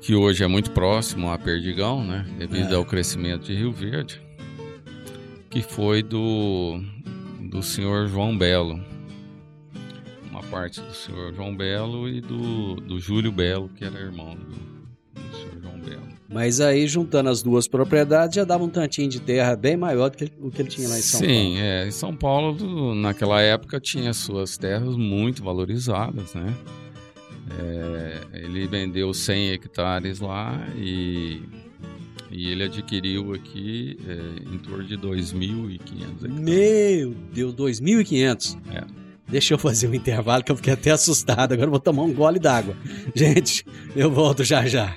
que 0.00 0.14
hoje 0.14 0.44
é 0.44 0.46
muito 0.46 0.72
próximo 0.72 1.30
a 1.30 1.38
Perdigão, 1.38 2.04
né, 2.04 2.26
devido 2.38 2.72
é. 2.72 2.76
ao 2.76 2.84
crescimento 2.84 3.46
de 3.46 3.54
Rio 3.54 3.72
Verde, 3.72 4.20
que 5.48 5.62
foi 5.62 6.02
do, 6.02 6.80
do 7.40 7.62
senhor 7.62 8.08
João 8.08 8.36
Belo. 8.36 8.80
Uma 10.30 10.42
parte 10.42 10.80
do 10.80 10.94
senhor 10.94 11.32
João 11.34 11.56
Belo 11.56 12.08
e 12.08 12.20
do, 12.20 12.76
do 12.76 13.00
Júlio 13.00 13.32
Belo, 13.32 13.68
que 13.70 13.84
era 13.84 13.98
irmão 13.98 14.36
do, 14.36 14.69
Mas 16.32 16.60
aí, 16.60 16.86
juntando 16.86 17.28
as 17.28 17.42
duas 17.42 17.66
propriedades, 17.66 18.36
já 18.36 18.44
dava 18.44 18.62
um 18.62 18.68
tantinho 18.68 19.08
de 19.08 19.20
terra 19.20 19.56
bem 19.56 19.76
maior 19.76 20.10
do 20.10 20.16
que 20.16 20.30
o 20.40 20.48
que 20.48 20.62
ele 20.62 20.68
tinha 20.68 20.88
lá 20.88 20.96
em 20.96 21.02
São 21.02 21.18
Sim, 21.18 21.26
Paulo. 21.26 21.40
Sim, 21.40 21.58
é. 21.58 21.88
Em 21.88 21.90
São 21.90 22.16
Paulo, 22.16 22.94
naquela 22.94 23.40
época, 23.40 23.80
tinha 23.80 24.12
suas 24.14 24.56
terras 24.56 24.96
muito 24.96 25.42
valorizadas, 25.42 26.32
né? 26.34 26.54
É, 27.58 28.20
ele 28.44 28.68
vendeu 28.68 29.12
100 29.12 29.50
hectares 29.50 30.20
lá 30.20 30.64
e, 30.76 31.42
e 32.30 32.48
ele 32.48 32.62
adquiriu 32.62 33.34
aqui 33.34 33.98
é, 34.06 34.54
em 34.54 34.58
torno 34.58 34.84
de 34.84 34.96
2.500 34.96 35.74
hectares. 35.74 36.38
Meu 36.38 37.12
Deus, 37.32 37.54
2.500? 37.54 38.56
É. 38.72 38.84
Deixa 39.28 39.54
eu 39.54 39.58
fazer 39.58 39.88
um 39.88 39.94
intervalo 39.94 40.44
que 40.44 40.52
eu 40.52 40.56
fiquei 40.56 40.74
até 40.74 40.92
assustado. 40.92 41.52
Agora 41.52 41.66
eu 41.66 41.70
vou 41.70 41.80
tomar 41.80 42.02
um 42.02 42.12
gole 42.12 42.38
d'água. 42.38 42.76
Gente, 43.14 43.64
eu 43.96 44.12
volto 44.12 44.44
já 44.44 44.64
já. 44.66 44.96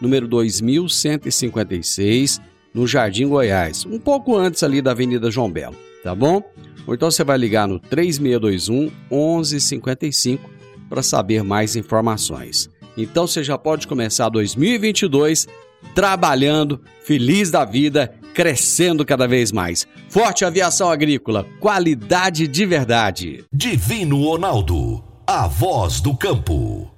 número 0.00 0.28
2156, 0.28 2.40
no 2.72 2.86
Jardim 2.86 3.28
Goiás, 3.28 3.84
um 3.84 3.98
pouco 3.98 4.36
antes 4.36 4.62
ali 4.62 4.80
da 4.80 4.92
Avenida 4.92 5.30
João 5.30 5.50
Belo, 5.50 5.76
tá 6.02 6.14
bom? 6.14 6.42
Ou 6.86 6.94
então 6.94 7.10
você 7.10 7.24
vai 7.24 7.36
ligar 7.36 7.68
no 7.68 7.78
3621 7.78 8.90
1155 9.10 10.50
para 10.88 11.02
saber 11.02 11.42
mais 11.42 11.76
informações. 11.76 12.70
Então 12.96 13.26
você 13.26 13.44
já 13.44 13.58
pode 13.58 13.86
começar 13.86 14.28
2022 14.28 15.46
trabalhando, 15.94 16.80
feliz 17.04 17.50
da 17.50 17.64
vida, 17.64 18.12
crescendo 18.34 19.04
cada 19.04 19.26
vez 19.26 19.52
mais. 19.52 19.86
Forte 20.08 20.44
Aviação 20.44 20.90
Agrícola, 20.90 21.46
qualidade 21.60 22.48
de 22.48 22.66
verdade. 22.66 23.44
Divino 23.52 24.22
Ronaldo, 24.22 25.02
a 25.26 25.46
voz 25.46 26.00
do 26.00 26.16
campo. 26.16 26.90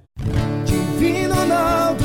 Divino 0.64 1.34
Ronaldo, 1.34 2.04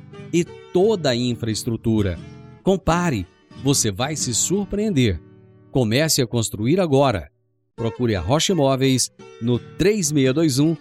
e 0.33 0.43
toda 0.43 1.09
a 1.11 1.15
infraestrutura. 1.15 2.17
Compare, 2.63 3.27
você 3.63 3.91
vai 3.91 4.15
se 4.15 4.33
surpreender. 4.33 5.19
Comece 5.71 6.21
a 6.21 6.27
construir 6.27 6.79
agora. 6.79 7.29
Procure 7.75 8.15
a 8.15 8.21
Rocha 8.21 8.53
Imóveis 8.53 9.09
no 9.41 9.57
3621 9.57 10.77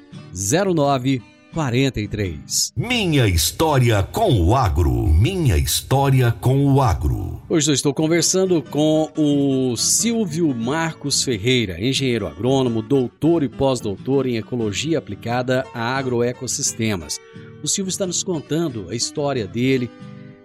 0943. 1.53 2.73
Minha 2.77 3.27
história 3.27 4.03
com 4.03 4.41
o 4.41 4.55
agro. 4.55 5.09
Minha 5.09 5.57
história 5.57 6.33
com 6.41 6.65
o 6.65 6.81
agro. 6.81 7.43
Hoje 7.49 7.71
eu 7.71 7.75
estou 7.75 7.93
conversando 7.93 8.63
com 8.63 9.11
o 9.17 9.77
Silvio 9.77 10.55
Marcos 10.55 11.25
Ferreira, 11.25 11.81
engenheiro 11.81 12.27
agrônomo, 12.27 12.83
doutor 12.83 13.43
e 13.43 13.49
pós-doutor 13.49 14.27
em 14.27 14.37
ecologia 14.37 14.99
aplicada 14.99 15.65
a 15.75 15.97
agroecossistemas. 15.97 17.19
O 17.63 17.69
Silvio 17.69 17.91
está 17.91 18.07
nos 18.07 18.23
contando 18.23 18.89
a 18.89 18.95
história 18.95 19.47
dele, 19.47 19.91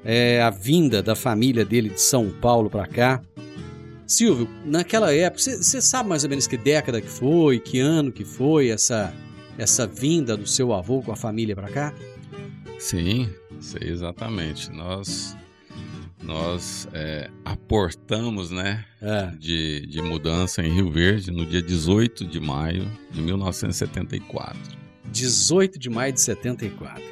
é, 0.03 0.41
a 0.41 0.49
vinda 0.49 1.03
da 1.03 1.15
família 1.15 1.63
dele 1.63 1.89
de 1.89 2.01
São 2.01 2.29
Paulo 2.29 2.69
para 2.69 2.87
cá. 2.87 3.21
Silvio, 4.07 4.47
naquela 4.65 5.13
época, 5.13 5.41
você 5.41 5.81
sabe 5.81 6.09
mais 6.09 6.23
ou 6.23 6.29
menos 6.29 6.47
que 6.47 6.57
década 6.57 7.01
que 7.01 7.09
foi, 7.09 7.59
que 7.59 7.79
ano 7.79 8.11
que 8.11 8.23
foi 8.23 8.69
essa 8.69 9.13
essa 9.57 9.85
vinda 9.87 10.35
do 10.35 10.47
seu 10.47 10.73
avô 10.73 11.01
com 11.01 11.11
a 11.11 11.15
família 11.15 11.55
para 11.55 11.69
cá? 11.69 11.93
Sim, 12.79 13.29
sei 13.59 13.89
exatamente. 13.89 14.71
Nós 14.71 15.35
nós 16.23 16.87
é, 16.91 17.29
aportamos, 17.43 18.49
né, 18.49 18.83
É. 18.99 19.27
de, 19.37 19.85
de 19.85 20.01
mudança 20.01 20.63
em 20.65 20.71
Rio 20.73 20.89
Verde 20.89 21.29
no 21.29 21.45
dia 21.45 21.61
18 21.61 22.25
de 22.25 22.39
maio 22.39 22.89
de 23.11 23.21
1974. 23.21 24.59
18 25.11 25.77
de 25.77 25.89
maio 25.89 26.11
de 26.13 26.21
74. 26.21 27.03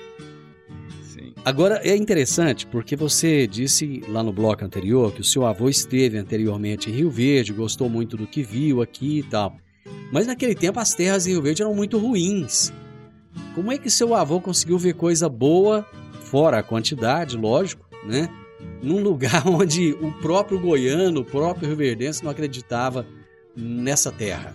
Sim. 1.04 1.34
Agora 1.46 1.80
é 1.84 1.96
interessante 1.96 2.66
porque 2.66 2.96
você 2.96 3.46
disse 3.46 4.02
lá 4.08 4.24
no 4.24 4.34
bloco 4.34 4.66
anterior 4.66 5.14
que 5.14 5.22
o 5.22 5.24
seu 5.24 5.46
avô 5.46 5.70
esteve 5.70 6.18
anteriormente 6.18 6.90
em 6.90 6.94
Rio 6.94 7.12
Verde, 7.12 7.54
gostou 7.54 7.88
muito 7.88 8.18
do 8.18 8.26
que 8.26 8.42
viu 8.42 8.82
aqui 8.82 9.20
e 9.20 9.24
tal. 9.24 9.56
Mas 10.14 10.28
naquele 10.28 10.54
tempo 10.54 10.80
as 10.80 10.94
terras 10.94 11.26
em 11.26 11.32
Rio 11.32 11.42
Verde 11.42 11.64
eram 11.64 11.74
muito 11.74 11.98
ruins. 11.98 12.72
Como 13.56 13.72
é 13.72 13.80
que 13.80 13.90
seu 13.90 14.14
avô 14.14 14.40
conseguiu 14.40 14.78
ver 14.78 14.94
coisa 14.94 15.28
boa, 15.28 15.84
fora 16.22 16.60
a 16.60 16.64
quantidade, 16.64 17.36
lógico, 17.36 17.84
né? 18.06 18.30
Num 18.84 19.02
lugar 19.02 19.42
onde 19.50 19.94
o 19.94 20.12
próprio 20.12 20.60
goiano, 20.60 21.22
o 21.22 21.26
próprio 21.26 21.68
rioverdense 21.68 22.24
não 22.24 22.30
acreditava 22.30 23.08
nessa 23.58 24.12
terra. 24.12 24.54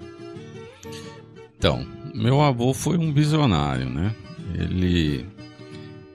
Então, 1.59 1.85
meu 2.14 2.40
avô 2.40 2.73
foi 2.73 2.97
um 2.97 3.12
visionário, 3.12 3.90
né? 3.90 4.14
Ele, 4.55 5.27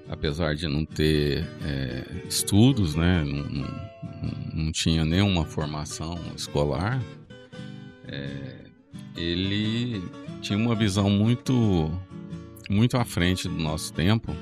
apesar 0.08 0.56
de 0.56 0.70
não 0.70 0.86
ter 0.86 1.46
é, 1.66 2.06
estudos, 2.30 2.96
né? 2.96 3.26
Não, 3.26 3.44
não, 3.44 4.64
não, 4.64 4.72
tinha 4.72 5.04
nenhuma 5.04 5.44
formação 5.44 6.18
escolar, 6.34 7.04
é, 8.08 8.63
ele 9.16 10.04
tinha 10.42 10.58
uma 10.58 10.76
visão 10.76 11.10
muito, 11.10 11.92
muito 12.70 12.98
à 12.98 13.06
frente 13.06 13.48
do 13.48 13.56
nosso 13.56 13.94
tempo 13.94 14.36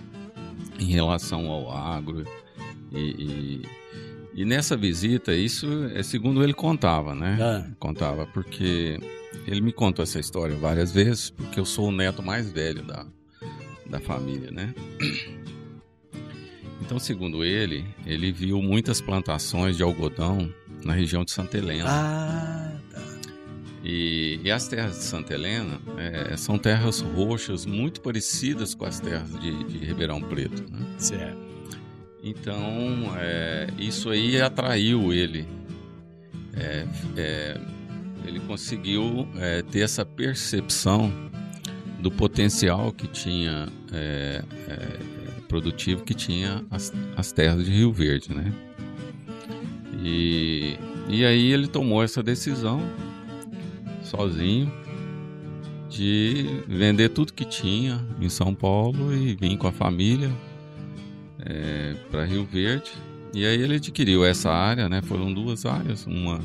em 0.80 0.86
relação 0.86 1.48
ao 1.48 1.72
agro 1.72 2.26
e, 2.92 3.00
e, 3.00 4.42
e 4.42 4.46
nessa 4.46 4.76
visita 4.76 5.34
isso 5.34 5.68
é 5.94 6.04
segundo 6.04 6.44
ele 6.44 6.54
contava, 6.54 7.16
né? 7.16 7.38
Ah. 7.40 7.72
Contava 7.80 8.26
porque 8.26 9.00
ele 9.48 9.62
me 9.62 9.72
contou 9.72 10.04
essa 10.04 10.20
história 10.20 10.56
várias 10.56 10.92
vezes, 10.92 11.30
porque 11.30 11.60
eu 11.60 11.66
sou 11.66 11.88
o 11.88 11.92
neto 11.92 12.22
mais 12.22 12.52
velho 12.52 12.84
da, 12.84 13.06
da 13.90 14.00
família, 14.00 14.52
né? 14.52 14.74
Então, 16.84 17.00
segundo 17.00 17.42
ele, 17.42 17.86
ele 18.06 18.34
viu 18.34 18.62
muitas 18.62 19.00
plantações 19.00 19.78
de 19.78 19.84
algodão 19.84 20.54
na 20.84 20.92
região 20.92 21.24
de 21.24 21.32
Santa 21.32 21.58
Helena. 21.58 21.86
Ah. 21.88 22.71
E, 23.84 24.40
e 24.44 24.52
as 24.52 24.68
terras 24.68 24.98
de 24.98 25.04
Santa 25.04 25.34
Helena 25.34 25.80
é, 25.98 26.38
são 26.38 26.58
terras 26.58 27.02
roxas 27.02 27.66
muito 27.66 28.02
parecidas 28.02 28.76
com 28.76 28.86
as 28.86 29.00
terras 29.00 29.32
de, 29.40 29.64
de 29.64 29.86
Ribeirão 29.86 30.22
Preto. 30.22 30.64
Né? 30.72 30.86
Certo. 30.98 31.38
Então, 32.24 33.14
é, 33.18 33.68
isso 33.80 34.10
aí 34.10 34.40
atraiu 34.40 35.12
ele. 35.12 35.48
É, 36.54 36.86
é, 37.18 37.58
ele 38.26 38.40
conseguiu 38.42 39.28
é, 39.38 39.64
ter 39.64 39.80
essa 39.80 40.06
percepção 40.06 41.12
do 42.00 42.12
potencial 42.12 42.92
que 42.92 43.08
tinha 43.08 43.68
é, 43.92 44.44
produtivo 45.48 46.04
que 46.04 46.14
tinha 46.14 46.64
as, 46.70 46.94
as, 47.18 47.32
terras 47.32 47.66
de 47.66 47.72
Rio 47.72 47.92
Verde, 47.92 48.34
né? 48.34 48.54
E, 50.02 50.78
e 51.10 51.26
aí 51.26 51.52
ele 51.52 51.68
tomou 51.68 52.02
essa 52.02 52.24
decisão 52.24 52.82
sozinho 54.12 54.72
de 55.90 56.46
vender 56.68 57.10
tudo 57.10 57.34
que 57.34 57.46
tinha 57.46 58.06
em 58.20 58.30
São 58.30 58.54
Paulo 58.54 59.14
e 59.14 59.36
vir 59.36 59.58
com 59.58 59.68
a 59.68 59.72
família 59.72 60.32
é, 61.40 61.96
para 62.10 62.26
Rio 62.26 62.46
Verde. 62.46 62.92
E 63.34 63.46
aí 63.46 63.62
ele 63.62 63.76
adquiriu 63.76 64.26
essa 64.26 64.52
área, 64.52 64.90
né? 64.90 65.02
Foram 65.02 65.34
duas 65.34 65.66
áreas, 65.66 66.06
uma, 66.06 66.40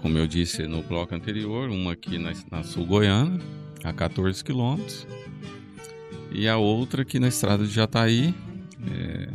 como 0.00 0.18
eu 0.18 0.26
disse 0.26 0.66
no 0.66 0.82
bloco 0.82 1.14
anterior, 1.14 1.68
uma 1.70 1.92
aqui 1.92 2.18
na, 2.18 2.32
na 2.50 2.62
Sul 2.62 2.86
Goiana, 2.86 3.40
a 3.82 3.92
14 3.92 4.42
quilômetros, 4.44 5.06
e 6.30 6.46
a 6.48 6.56
outra 6.56 7.02
aqui 7.02 7.18
na 7.18 7.28
estrada 7.28 7.64
de 7.64 7.72
Jataí, 7.72 8.34
é, 8.88 9.28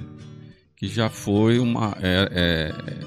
que 0.75 0.87
já 0.87 1.09
foi 1.09 1.59
uma, 1.59 1.95
é, 2.01 2.29
é 2.31 3.01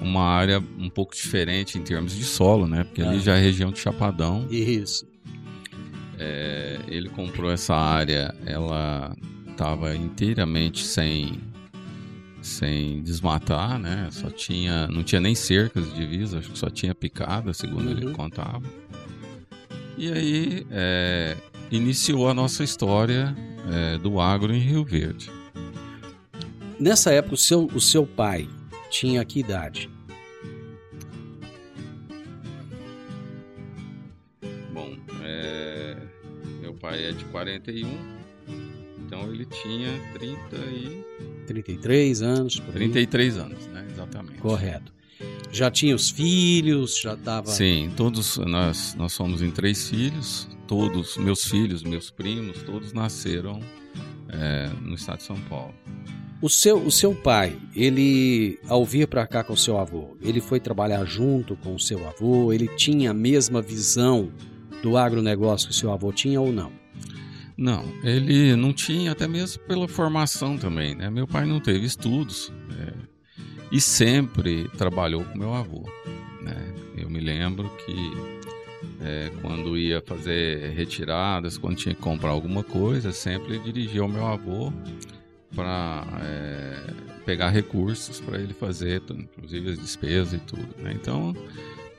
uma 0.00 0.22
área 0.24 0.62
um 0.78 0.88
pouco 0.88 1.14
diferente 1.14 1.78
em 1.78 1.82
termos 1.82 2.14
de 2.16 2.24
solo, 2.24 2.66
né? 2.66 2.84
Porque 2.84 3.02
ali 3.02 3.16
Ah. 3.16 3.20
já 3.20 3.36
é 3.36 3.40
região 3.40 3.70
de 3.70 3.78
Chapadão. 3.78 4.46
Isso. 4.50 5.06
É, 6.18 6.78
ele 6.88 7.08
comprou 7.08 7.50
essa 7.50 7.74
área, 7.74 8.34
ela 8.44 9.14
estava 9.50 9.94
inteiramente 9.96 10.84
sem 10.84 11.40
sem 12.42 13.02
desmatar, 13.02 13.78
né? 13.78 14.08
Só 14.10 14.30
tinha, 14.30 14.86
não 14.86 15.02
tinha 15.02 15.20
nem 15.20 15.34
cercas 15.34 15.84
de 15.92 15.94
divisa, 15.94 16.38
acho 16.38 16.50
que 16.50 16.58
só 16.58 16.70
tinha 16.70 16.94
picada, 16.94 17.52
segundo 17.52 17.90
ele 17.90 18.06
Uhum. 18.06 18.12
contava. 18.14 18.62
E 19.98 20.10
aí 20.10 20.66
é, 20.70 21.36
iniciou 21.70 22.30
a 22.30 22.34
nossa 22.34 22.64
história 22.64 23.36
é, 23.70 23.98
do 23.98 24.18
agro 24.18 24.54
em 24.54 24.58
Rio 24.58 24.82
Verde. 24.84 25.30
Nessa 26.78 27.12
época, 27.12 27.34
o 27.34 27.38
seu, 27.38 27.66
o 27.74 27.80
seu 27.80 28.06
pai 28.06 28.48
tinha 28.90 29.24
que 29.24 29.40
idade? 29.40 29.88
Bom, 34.72 34.96
é, 35.22 35.96
meu 36.60 36.74
pai 36.74 37.06
é 37.06 37.12
de 37.12 37.24
41, 37.26 37.88
então 39.06 39.32
ele 39.32 39.46
tinha 39.46 39.90
30 40.12 40.56
e 40.56 41.04
33 41.46 42.22
anos? 42.22 42.60
Por 42.60 42.68
aí? 42.68 42.74
33 42.74 43.38
anos, 43.38 43.66
né? 43.68 43.86
Exatamente. 43.90 44.38
Correto. 44.38 44.92
Já 45.52 45.70
tinha 45.70 45.96
os 45.96 46.10
filhos, 46.10 47.00
já 47.00 47.14
estava... 47.14 47.48
Sim, 47.48 47.92
todos 47.96 48.36
nós 48.38 48.94
nós 48.94 49.12
somos 49.12 49.42
em 49.42 49.50
três 49.50 49.90
filhos, 49.90 50.48
todos 50.68 51.16
meus 51.16 51.44
filhos, 51.44 51.82
meus 51.82 52.10
primos, 52.10 52.62
todos 52.62 52.92
nasceram 52.92 53.60
é, 54.28 54.68
no 54.80 54.94
estado 54.94 55.18
de 55.18 55.24
São 55.24 55.40
Paulo. 55.42 55.74
O 56.42 56.48
seu, 56.48 56.78
o 56.78 56.90
seu 56.90 57.14
pai, 57.14 57.54
ele, 57.76 58.58
ao 58.66 58.82
vir 58.82 59.06
para 59.06 59.26
cá 59.26 59.44
com 59.44 59.52
o 59.52 59.58
seu 59.58 59.76
avô, 59.76 60.16
ele 60.22 60.40
foi 60.40 60.58
trabalhar 60.58 61.04
junto 61.04 61.54
com 61.54 61.74
o 61.74 61.78
seu 61.78 62.08
avô? 62.08 62.50
Ele 62.50 62.66
tinha 62.66 63.10
a 63.10 63.14
mesma 63.14 63.60
visão 63.60 64.32
do 64.82 64.96
agronegócio 64.96 65.68
que 65.68 65.74
o 65.74 65.76
seu 65.76 65.92
avô 65.92 66.10
tinha 66.10 66.40
ou 66.40 66.50
não? 66.50 66.72
Não, 67.58 67.84
ele 68.02 68.56
não 68.56 68.72
tinha, 68.72 69.12
até 69.12 69.28
mesmo 69.28 69.62
pela 69.64 69.86
formação 69.86 70.56
também, 70.56 70.94
né? 70.94 71.10
Meu 71.10 71.26
pai 71.26 71.44
não 71.44 71.60
teve 71.60 71.84
estudos 71.84 72.50
é, 72.78 72.94
e 73.70 73.78
sempre 73.78 74.66
trabalhou 74.78 75.22
com 75.22 75.38
meu 75.38 75.52
avô, 75.52 75.86
né? 76.40 76.72
Eu 76.96 77.10
me 77.10 77.20
lembro 77.20 77.70
que 77.84 78.12
é, 79.02 79.30
quando 79.42 79.76
ia 79.76 80.00
fazer 80.00 80.70
retiradas, 80.70 81.58
quando 81.58 81.76
tinha 81.76 81.94
que 81.94 82.00
comprar 82.00 82.30
alguma 82.30 82.64
coisa, 82.64 83.12
sempre 83.12 83.58
dirigia 83.58 84.02
o 84.02 84.08
meu 84.08 84.26
avô 84.26 84.72
para 85.54 86.06
pegar 87.24 87.50
recursos 87.50 88.20
para 88.20 88.38
ele 88.38 88.52
fazer, 88.54 89.02
inclusive 89.10 89.70
as 89.70 89.78
despesas 89.78 90.32
e 90.34 90.38
tudo, 90.38 90.68
né? 90.78 90.92
Então 90.94 91.34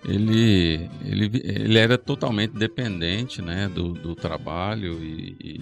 ele, 0.06 0.90
ele, 1.06 1.30
ele 1.44 1.78
era 1.78 1.98
totalmente 1.98 2.52
dependente 2.54 3.42
né, 3.42 3.70
do, 3.70 3.94
do 3.94 4.16
trabalho 4.16 5.02
e, 5.04 5.36
e- 5.40 5.62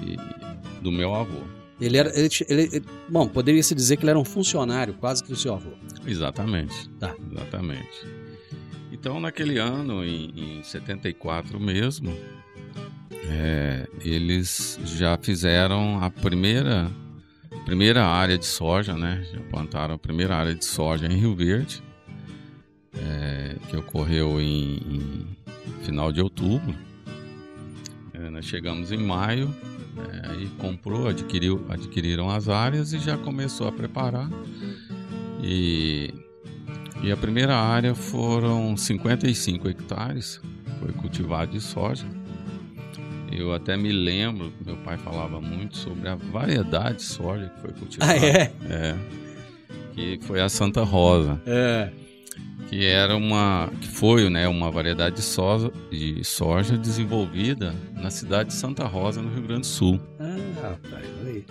e 0.00 0.80
do 0.82 0.90
meu 0.90 1.14
avô. 1.14 1.40
Ele 1.80 1.96
era, 1.98 2.10
ele- 2.18 2.28
ele- 2.48 2.82
bom, 3.08 3.26
poderia 3.28 3.62
se 3.62 3.74
dizer 3.74 3.96
que 3.96 4.04
ele 4.04 4.10
era 4.10 4.18
um 4.18 4.24
funcionário 4.24 4.94
quase 4.94 5.22
que 5.22 5.28
do 5.30 5.36
seu 5.36 5.54
avô. 5.54 5.70
Exatamente. 6.06 6.88
Tá. 7.00 7.14
Exatamente. 7.32 8.06
Então, 8.92 9.20
naquele 9.20 9.58
ano, 9.58 10.04
em, 10.04 10.58
em 10.58 10.62
74 10.62 11.58
mesmo, 11.60 12.16
é, 13.30 13.88
eles 14.04 14.78
já 14.84 15.16
fizeram 15.16 16.02
a 16.02 16.10
primeira, 16.10 16.90
primeira 17.64 18.04
área 18.04 18.36
de 18.36 18.46
soja, 18.46 18.94
né? 18.94 19.24
Já 19.32 19.40
plantaram 19.50 19.94
a 19.94 19.98
primeira 19.98 20.36
área 20.36 20.54
de 20.54 20.64
soja 20.64 21.06
em 21.06 21.16
Rio 21.16 21.34
Verde, 21.34 21.82
é, 22.96 23.56
que 23.68 23.76
ocorreu 23.76 24.40
em, 24.40 24.76
em 24.76 25.36
final 25.84 26.12
de 26.12 26.20
outubro. 26.20 26.74
É, 28.12 28.30
nós 28.30 28.44
chegamos 28.44 28.92
em 28.92 28.98
maio, 28.98 29.54
é, 30.12 30.30
aí 30.30 30.48
comprou, 30.58 31.08
adquiriu, 31.08 31.64
adquiriram 31.68 32.30
as 32.30 32.48
áreas 32.48 32.92
e 32.92 32.98
já 32.98 33.16
começou 33.16 33.66
a 33.68 33.72
preparar. 33.72 34.28
E, 35.42 36.12
e 37.02 37.10
a 37.10 37.16
primeira 37.16 37.56
área 37.56 37.94
foram 37.94 38.76
55 38.76 39.68
hectares, 39.68 40.40
foi 40.80 40.92
cultivado 40.92 41.52
de 41.52 41.60
soja. 41.60 42.06
Eu 43.32 43.52
até 43.52 43.76
me 43.76 43.90
lembro, 43.90 44.52
meu 44.64 44.76
pai 44.78 44.96
falava 44.96 45.40
muito 45.40 45.76
sobre 45.76 46.08
a 46.08 46.14
variedade 46.14 46.96
de 46.98 47.02
soja 47.02 47.50
que 47.54 47.60
foi 47.60 47.72
cultivada. 47.72 48.12
Ah, 48.12 48.16
é? 48.26 48.52
É. 48.70 48.96
Que 49.94 50.18
foi 50.22 50.40
a 50.40 50.48
Santa 50.48 50.82
Rosa 50.82 51.40
É. 51.46 51.90
que 52.68 52.84
era 52.84 53.16
uma 53.16 53.70
que 53.80 53.88
foi 53.88 54.28
né 54.28 54.46
uma 54.48 54.70
variedade 54.70 55.16
de 55.16 55.22
soja, 55.22 55.70
de 55.90 56.22
soja 56.24 56.76
desenvolvida 56.76 57.74
na 57.94 58.10
cidade 58.10 58.48
de 58.50 58.54
Santa 58.56 58.84
Rosa 58.86 59.20
no 59.22 59.30
Rio 59.32 59.42
Grande 59.42 59.60
do 59.62 59.66
Sul 59.66 60.00
Ah, 60.18 60.36
rapaz, 60.62 61.04
olha 61.22 61.30
aí. 61.32 61.44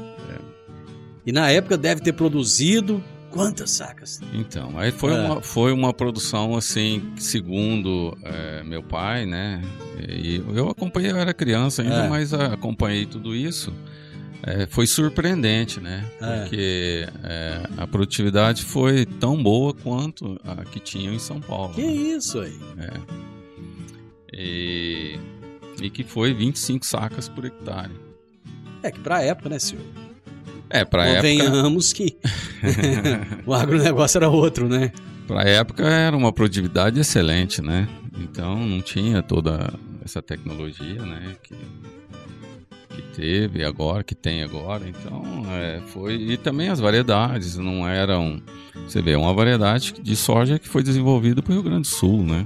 E 1.25 1.31
na 1.31 1.49
época 1.49 1.77
deve 1.77 2.01
ter 2.01 2.11
produzido 2.13 3.01
quantas 3.33 3.71
sacas? 3.71 4.19
então 4.33 4.77
aí 4.77 4.91
foi 4.91 5.11
É. 5.13 5.19
uma 5.25 5.41
foi 5.41 5.71
uma 5.73 5.91
produção 5.93 6.55
assim 6.55 7.01
segundo 7.17 8.15
é, 8.23 8.63
meu 8.63 8.83
pai 8.83 9.25
né 9.25 9.61
e 10.07 10.35
eu 10.55 10.69
acompanhei 10.69 11.11
eu 11.11 11.17
era 11.17 11.33
criança 11.33 11.81
ainda 11.81 12.05
É. 12.05 12.09
mas 12.09 12.33
ah, 12.33 12.53
acompanhei 12.53 13.05
tudo 13.05 13.35
isso 13.35 13.73
É, 14.45 14.67
foi 14.67 14.85
surpreendente 14.85 15.79
né 15.79 16.05
porque 16.19 17.07
é, 17.23 17.61
a 17.77 17.87
produtividade 17.87 18.63
foi 18.63 19.05
tão 19.05 19.41
boa 19.41 19.73
quanto 19.73 20.37
a 20.43 20.65
que 20.65 20.79
tinham 20.79 21.13
em 21.13 21.19
São 21.19 21.39
Paulo 21.41 21.73
Que 21.73 21.81
né? 21.81 21.91
isso 21.93 22.39
aí? 22.39 22.59
É. 22.77 23.23
E, 24.33 25.19
e 25.81 25.89
que 25.89 26.03
foi 26.03 26.33
25 26.33 26.85
sacas 26.85 27.29
por 27.29 27.45
hectare. 27.45 27.91
É 28.81 28.91
que 28.91 28.99
pra 28.99 29.21
época, 29.21 29.47
né, 29.49 29.59
senhor? 29.59 29.85
É, 30.69 30.83
pra 30.83 31.05
época, 31.05 31.21
Convenhamos 31.29 31.93
que 31.93 32.17
o 33.45 33.53
agronegócio 33.53 34.17
era 34.17 34.29
outro, 34.29 34.67
né? 34.67 34.91
pra 35.27 35.43
época 35.43 35.83
era 35.83 36.15
uma 36.15 36.31
produtividade 36.31 36.99
excelente, 36.99 37.61
né? 37.61 37.87
Então 38.19 38.55
não 38.55 38.81
tinha 38.81 39.21
toda 39.21 39.73
essa 40.03 40.21
tecnologia, 40.21 41.01
né? 41.01 41.35
Que, 41.41 41.55
que 42.89 43.01
teve 43.15 43.63
agora, 43.63 44.03
que 44.03 44.15
tem 44.15 44.43
agora. 44.43 44.87
Então 44.87 45.23
é, 45.49 45.81
foi. 45.87 46.15
E 46.15 46.37
também 46.37 46.69
as 46.69 46.79
variedades 46.79 47.57
não 47.57 47.87
eram. 47.87 48.41
Você 48.87 49.01
vê, 49.01 49.15
uma 49.15 49.33
variedade 49.33 49.93
de 50.01 50.15
soja 50.15 50.59
que 50.59 50.67
foi 50.67 50.83
desenvolvida 50.83 51.41
para 51.41 51.51
o 51.51 51.53
Rio 51.55 51.63
Grande 51.63 51.81
do 51.81 51.87
Sul, 51.87 52.23
né? 52.23 52.45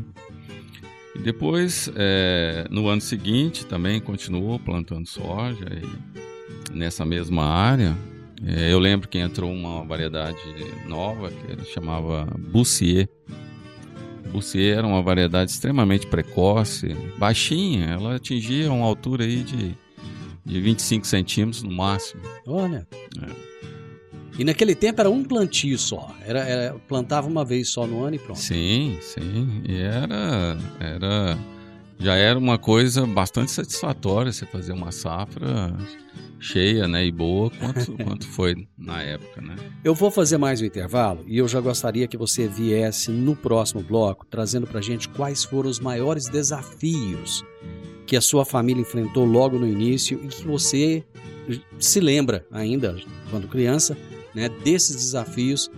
E 1.16 1.20
depois, 1.20 1.90
é, 1.96 2.68
no 2.70 2.88
ano 2.88 3.02
seguinte, 3.02 3.66
também 3.66 4.00
continuou 4.00 4.60
plantando 4.60 5.08
soja 5.08 5.66
e 5.72 6.78
nessa 6.78 7.04
mesma 7.04 7.44
área. 7.44 7.98
É, 8.46 8.72
eu 8.72 8.80
lembro 8.80 9.08
que 9.08 9.18
entrou 9.18 9.52
uma 9.52 9.84
variedade 9.84 10.38
nova 10.86 11.30
que 11.32 11.52
ele 11.52 11.64
chamava 11.66 12.26
Bussier. 12.38 13.10
Bussier 14.32 14.78
era 14.78 14.86
uma 14.88 15.02
variedade 15.02 15.52
extremamente 15.52 16.06
precoce, 16.08 16.94
baixinha, 17.18 17.86
ela 17.88 18.16
atingia 18.16 18.72
uma 18.72 18.86
altura 18.86 19.24
aí 19.24 19.42
de, 19.44 19.76
de 20.46 20.62
25 20.62 21.08
centímetros 21.08 21.64
no 21.64 21.72
máximo. 21.72 22.22
Olha. 22.46 22.88
É. 23.22 23.48
E 24.40 24.44
naquele 24.44 24.76
tempo 24.76 25.02
era 25.02 25.10
um 25.10 25.24
plantio 25.24 25.80
só. 25.80 26.14
Era, 26.24 26.40
era- 26.42 26.76
plantava 26.88 27.28
uma 27.28 27.44
vez 27.44 27.70
só 27.70 27.88
no 27.88 28.04
ano 28.04 28.18
e 28.18 28.20
pronto. 28.20 28.38
Sim, 28.40 28.98
sim. 29.02 29.64
E 29.68 29.78
era, 29.82 30.58
era. 30.80 31.38
Já 32.00 32.16
era 32.16 32.38
uma 32.38 32.58
coisa 32.58 33.06
bastante 33.06 33.52
satisfatória 33.52 34.32
você 34.32 34.46
fazer 34.46 34.72
uma 34.72 34.92
safra 34.92 35.76
cheia 36.40 36.88
né, 36.88 37.06
e 37.06 37.12
boa, 37.12 37.50
quanto, 37.50 37.92
quanto 38.04 38.28
foi 38.28 38.68
na 38.78 39.02
época, 39.02 39.42
né? 39.42 39.56
Eu 39.84 39.96
vou 39.96 40.12
fazer 40.12 40.38
mais 40.38 40.62
um 40.62 40.66
intervalo 40.66 41.24
e 41.28 41.38
eu 41.38 41.48
já 41.48 41.60
gostaria 41.60 42.08
que 42.08 42.18
você 42.18 42.48
viesse 42.48 43.10
no 43.12 43.36
próximo 43.36 43.82
bloco 43.82 44.26
trazendo 44.30 44.68
pra 44.68 44.82
gente 44.82 45.10
quais 45.10 45.44
foram 45.44 45.70
os 45.70 45.80
maiores 45.80 46.28
desafios 46.28 47.44
que 48.06 48.16
a 48.16 48.22
sua 48.22 48.46
família 48.46 48.82
enfrentou 48.82 49.26
logo 49.26 49.58
no 49.58 49.68
início 49.68 50.20
e 50.24 50.28
que 50.28 50.48
você 50.48 51.04
se 51.80 52.00
lembra 52.00 52.46
ainda, 52.52 52.96
quando 53.30 53.48
criança, 53.48 53.98
né, 54.34 54.50
desses 54.50 54.96
desafios 54.96 55.70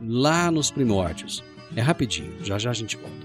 lá 0.00 0.50
nos 0.50 0.70
primórdios. 0.70 1.42
É 1.76 1.80
rapidinho, 1.80 2.32
já 2.42 2.58
já 2.58 2.70
a 2.70 2.74
gente 2.74 2.96
volta. 2.96 3.23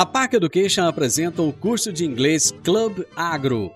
A 0.00 0.06
Park 0.06 0.32
Education 0.32 0.86
apresenta 0.86 1.42
o 1.42 1.52
curso 1.52 1.92
de 1.92 2.06
inglês 2.06 2.54
Club 2.64 3.04
Agro. 3.14 3.70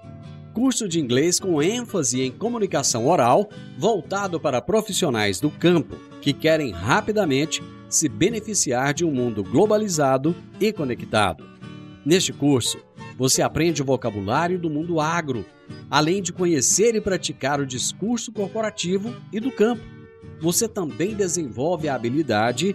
Curso 0.55 0.89
de 0.89 0.99
inglês 0.99 1.39
com 1.39 1.63
ênfase 1.63 2.23
em 2.23 2.31
comunicação 2.31 3.07
oral, 3.07 3.47
voltado 3.77 4.41
para 4.41 4.63
profissionais 4.63 5.39
do 5.39 5.51
campo 5.51 5.99
que 6.23 6.33
querem 6.33 6.71
rapidamente 6.71 7.63
se 7.91 8.09
beneficiar 8.09 8.95
de 8.95 9.05
um 9.05 9.11
mundo 9.11 9.45
globalizado 9.45 10.35
e 10.59 10.73
conectado. 10.73 11.45
Neste 12.07 12.33
curso, 12.33 12.79
você 13.19 13.43
aprende 13.43 13.83
o 13.83 13.85
vocabulário 13.85 14.59
do 14.59 14.71
mundo 14.71 15.01
agro, 15.01 15.45
além 15.91 16.23
de 16.23 16.33
conhecer 16.33 16.95
e 16.95 17.03
praticar 17.03 17.61
o 17.61 17.67
discurso 17.67 18.33
corporativo 18.33 19.15
e 19.31 19.39
do 19.39 19.53
campo. 19.53 19.83
você 20.41 20.67
também 20.67 21.15
desenvolve 21.15 21.89
a 21.89 21.95
habilidade 21.95 22.75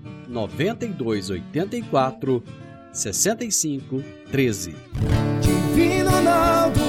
99284 0.31 2.43
6513. 2.93 4.75
Divino 5.41 6.09
Ronaldo, 6.09 6.81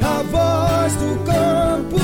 a 0.00 0.22
voz 0.22 0.96
do 0.96 1.18
campo. 1.24 1.96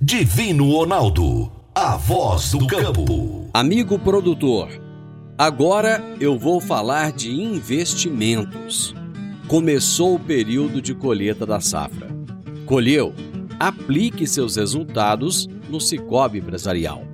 Divino 0.00 0.70
Ronaldo, 0.70 1.50
a 1.74 1.96
voz 1.96 2.50
do 2.50 2.66
campo. 2.66 3.48
Amigo 3.54 3.98
produtor, 3.98 4.68
agora 5.38 6.02
eu 6.20 6.38
vou 6.38 6.60
falar 6.60 7.10
de 7.12 7.32
investimentos. 7.32 8.94
Começou 9.48 10.16
o 10.16 10.20
período 10.20 10.82
de 10.82 10.94
colheita 10.94 11.46
da 11.46 11.60
safra. 11.60 12.08
Colheu? 12.66 13.14
Aplique 13.58 14.26
seus 14.26 14.56
resultados 14.56 15.48
no 15.68 15.80
Cicobi 15.80 16.38
Empresarial. 16.38 17.13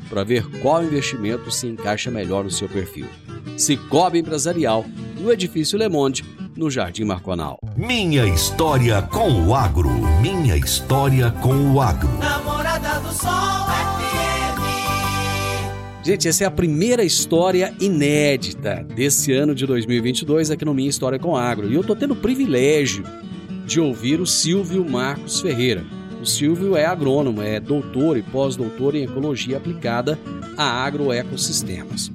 para 0.11 0.25
ver 0.25 0.45
qual 0.59 0.83
investimento 0.83 1.49
se 1.49 1.65
encaixa 1.67 2.11
melhor 2.11 2.43
no 2.43 2.51
seu 2.51 2.67
perfil. 2.67 3.07
Cicobi 3.57 4.19
Empresarial, 4.19 4.83
no 5.17 5.31
Edifício 5.31 5.79
Le 5.79 5.87
Monde, 5.87 6.25
no 6.57 6.69
Jardim 6.69 7.05
Marconal. 7.05 7.57
Minha 7.77 8.25
história 8.25 9.01
com 9.01 9.47
o 9.47 9.55
agro. 9.55 9.89
Minha 10.21 10.57
história 10.57 11.31
com 11.31 11.71
o 11.71 11.79
agro. 11.79 12.09
Namorada 12.19 12.99
do 12.99 13.13
Sol 13.13 13.29
FM. 13.29 14.61
Gente, 16.03 16.27
essa 16.27 16.43
é 16.43 16.47
a 16.47 16.51
primeira 16.51 17.05
história 17.05 17.73
inédita 17.79 18.85
desse 18.93 19.31
ano 19.31 19.55
de 19.55 19.65
2022 19.65 20.51
aqui 20.51 20.65
no 20.65 20.73
Minha 20.73 20.89
História 20.89 21.17
com 21.17 21.37
Agro. 21.37 21.71
E 21.71 21.75
eu 21.75 21.85
tô 21.85 21.95
tendo 21.95 22.15
o 22.15 22.17
privilégio 22.17 23.05
de 23.65 23.79
ouvir 23.79 24.19
o 24.19 24.25
Silvio 24.25 24.83
Marcos 24.83 25.39
Ferreira. 25.39 25.85
O 26.21 26.25
Silvio 26.25 26.77
é 26.77 26.85
agrônomo, 26.85 27.41
é 27.41 27.59
doutor 27.59 28.15
e 28.15 28.21
pós-doutor 28.21 28.93
em 28.93 29.05
ecologia 29.05 29.57
aplicada 29.57 30.19
a 30.55 30.85
agroecossistemas. 30.85 32.11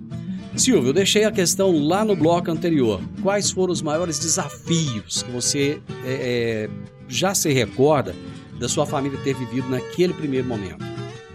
Silvio, 0.56 0.90
eu 0.90 0.92
deixei 0.92 1.24
a 1.24 1.32
questão 1.32 1.84
lá 1.84 2.04
no 2.04 2.14
bloco 2.14 2.48
anterior. 2.48 3.00
Quais 3.20 3.50
foram 3.50 3.72
os 3.72 3.82
maiores 3.82 4.20
desafios 4.20 5.24
que 5.24 5.30
você 5.32 5.80
é, 6.04 6.12
é, 6.12 6.70
já 7.08 7.34
se 7.34 7.52
recorda 7.52 8.14
da 8.60 8.68
sua 8.68 8.86
família 8.86 9.18
ter 9.24 9.34
vivido 9.34 9.68
naquele 9.68 10.14
primeiro 10.14 10.46
momento, 10.46 10.84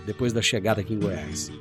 depois 0.06 0.32
da 0.32 0.42
chegada 0.42 0.80
aqui 0.80 0.94
em 0.94 1.00
Goiás? 1.00 1.52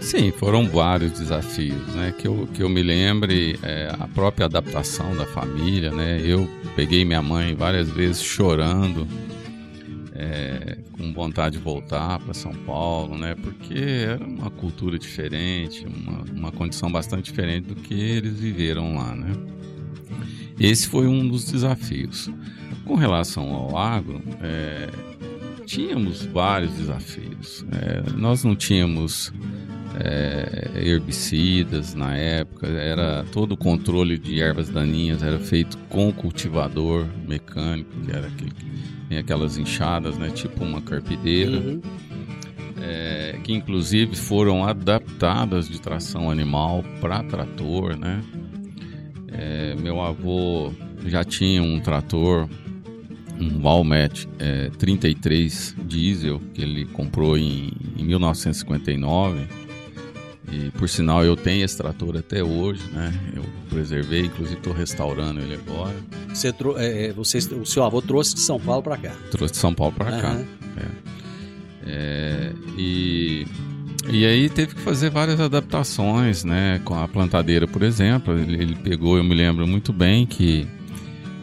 Sim, 0.00 0.32
foram 0.32 0.66
vários 0.66 1.12
desafios, 1.12 1.86
né? 1.94 2.14
Que 2.18 2.26
eu, 2.26 2.48
que 2.54 2.62
eu 2.62 2.70
me 2.70 2.82
lembre 2.82 3.58
é, 3.62 3.94
a 4.00 4.08
própria 4.08 4.46
adaptação 4.46 5.14
da 5.14 5.26
família, 5.26 5.90
né? 5.90 6.22
Eu 6.24 6.48
peguei 6.74 7.04
minha 7.04 7.22
mãe 7.22 7.54
várias 7.54 7.88
vezes 7.90 8.22
chorando, 8.22 9.06
é, 10.20 10.76
com 10.92 11.14
vontade 11.14 11.56
de 11.56 11.62
voltar 11.62 12.18
para 12.18 12.34
São 12.34 12.52
Paulo, 12.52 13.16
né? 13.16 13.34
Porque 13.34 13.74
era 13.74 14.22
uma 14.22 14.50
cultura 14.50 14.98
diferente, 14.98 15.86
uma, 15.86 16.22
uma 16.36 16.52
condição 16.52 16.92
bastante 16.92 17.24
diferente 17.24 17.68
do 17.68 17.74
que 17.74 17.94
eles 17.94 18.38
viveram 18.38 18.94
lá, 18.96 19.16
né? 19.16 19.32
Esse 20.58 20.86
foi 20.88 21.06
um 21.06 21.26
dos 21.26 21.50
desafios. 21.50 22.28
Com 22.84 22.96
relação 22.96 23.50
ao 23.54 23.78
agro, 23.78 24.20
é, 24.42 24.90
tínhamos 25.64 26.22
vários 26.26 26.72
desafios. 26.72 27.64
É, 27.72 28.12
nós 28.12 28.44
não 28.44 28.54
tínhamos 28.54 29.32
é, 29.98 30.70
herbicidas 30.74 31.94
na 31.94 32.14
época, 32.14 32.66
era 32.66 33.24
todo 33.32 33.52
o 33.52 33.56
controle 33.56 34.18
de 34.18 34.42
ervas 34.42 34.68
daninhas 34.68 35.22
era 35.22 35.38
feito 35.38 35.78
com 35.88 36.12
cultivador 36.12 37.06
mecânico, 37.26 37.90
que 38.04 38.10
era 38.10 38.26
aquele 38.26 38.50
que 38.50 38.70
tem 39.10 39.18
aquelas 39.18 39.58
enxadas, 39.58 40.16
né, 40.16 40.30
tipo 40.30 40.62
uma 40.64 40.80
carpideira, 40.80 41.58
Uhum. 41.58 41.80
é, 42.80 43.36
que 43.42 43.52
inclusive 43.52 44.14
foram 44.14 44.64
adaptadas 44.64 45.68
de 45.68 45.80
tração 45.80 46.30
animal 46.30 46.84
para 47.00 47.20
trator, 47.24 47.96
né? 47.98 48.22
É, 49.32 49.74
meu 49.74 50.00
avô 50.00 50.72
já 51.06 51.24
tinha 51.24 51.60
um 51.60 51.80
trator, 51.80 52.48
um 53.40 53.58
Valmet 53.58 54.28
é, 54.38 54.70
33 54.78 55.74
diesel 55.86 56.40
que 56.54 56.62
ele 56.62 56.84
comprou 56.84 57.36
em, 57.36 57.72
em 57.98 58.04
1959 58.04 59.40
e 60.50 60.70
por 60.72 60.88
sinal 60.88 61.24
eu 61.24 61.36
tenho 61.36 61.64
esse 61.64 61.76
trator 61.76 62.16
até 62.16 62.42
hoje, 62.42 62.82
né? 62.92 63.12
Eu 63.34 63.44
preservei, 63.68 64.22
inclusive 64.22 64.56
estou 64.58 64.72
restaurando 64.72 65.40
ele 65.40 65.54
agora. 65.54 65.94
Você, 66.28 66.52
trou- 66.52 66.78
é, 66.78 67.06
é, 67.06 67.12
você- 67.12 67.38
o 67.54 67.64
seu 67.64 67.84
avô 67.84 68.02
trouxe 68.02 68.34
de 68.34 68.40
São 68.40 68.58
Paulo 68.58 68.82
para 68.82 68.96
cá. 68.96 69.12
Trouxe 69.30 69.52
de 69.54 69.58
São 69.60 69.72
Paulo 69.74 69.94
para 69.94 70.10
cá. 70.20 70.28
Aham. 70.32 70.44
É, 71.86 72.52
e, 72.76 73.46
e 74.10 74.26
aí 74.26 74.48
teve 74.50 74.74
que 74.74 74.80
fazer 74.80 75.10
várias 75.10 75.40
adaptações, 75.40 76.44
né? 76.44 76.80
Com 76.84 76.94
a 76.94 77.08
plantadeira, 77.08 77.66
por 77.66 77.82
exemplo. 77.82 78.38
Ele, 78.38 78.62
ele 78.62 78.74
pegou, 78.76 79.16
eu 79.16 79.24
me 79.24 79.34
lembro 79.34 79.66
muito 79.66 79.92
bem 79.92 80.26
que 80.26 80.66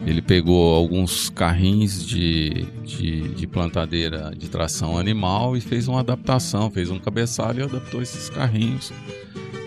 ele 0.08 0.22
pegou 0.22 0.74
alguns 0.74 1.28
carrinhos 1.28 2.06
de, 2.06 2.66
de, 2.82 3.28
de 3.28 3.46
plantadeira 3.46 4.32
de 4.36 4.48
tração 4.48 4.96
animal 4.96 5.56
e 5.56 5.60
fez 5.60 5.86
uma 5.86 6.00
adaptação, 6.00 6.70
fez 6.70 6.90
um 6.90 6.98
cabeçalho 6.98 7.60
e 7.60 7.62
adaptou 7.64 8.00
esses 8.00 8.30
carrinhos 8.30 8.90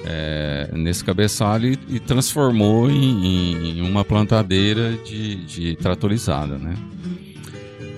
é, 0.06 0.72
nesse 0.74 1.04
cabeçalho 1.04 1.74
e, 1.74 1.96
e 1.96 2.00
transformou 2.00 2.90
em, 2.90 3.78
em 3.78 3.82
uma 3.82 4.04
plantadeira 4.04 4.94
de, 5.06 5.36
de 5.46 5.76
tratorizada, 5.76 6.58
né? 6.58 6.76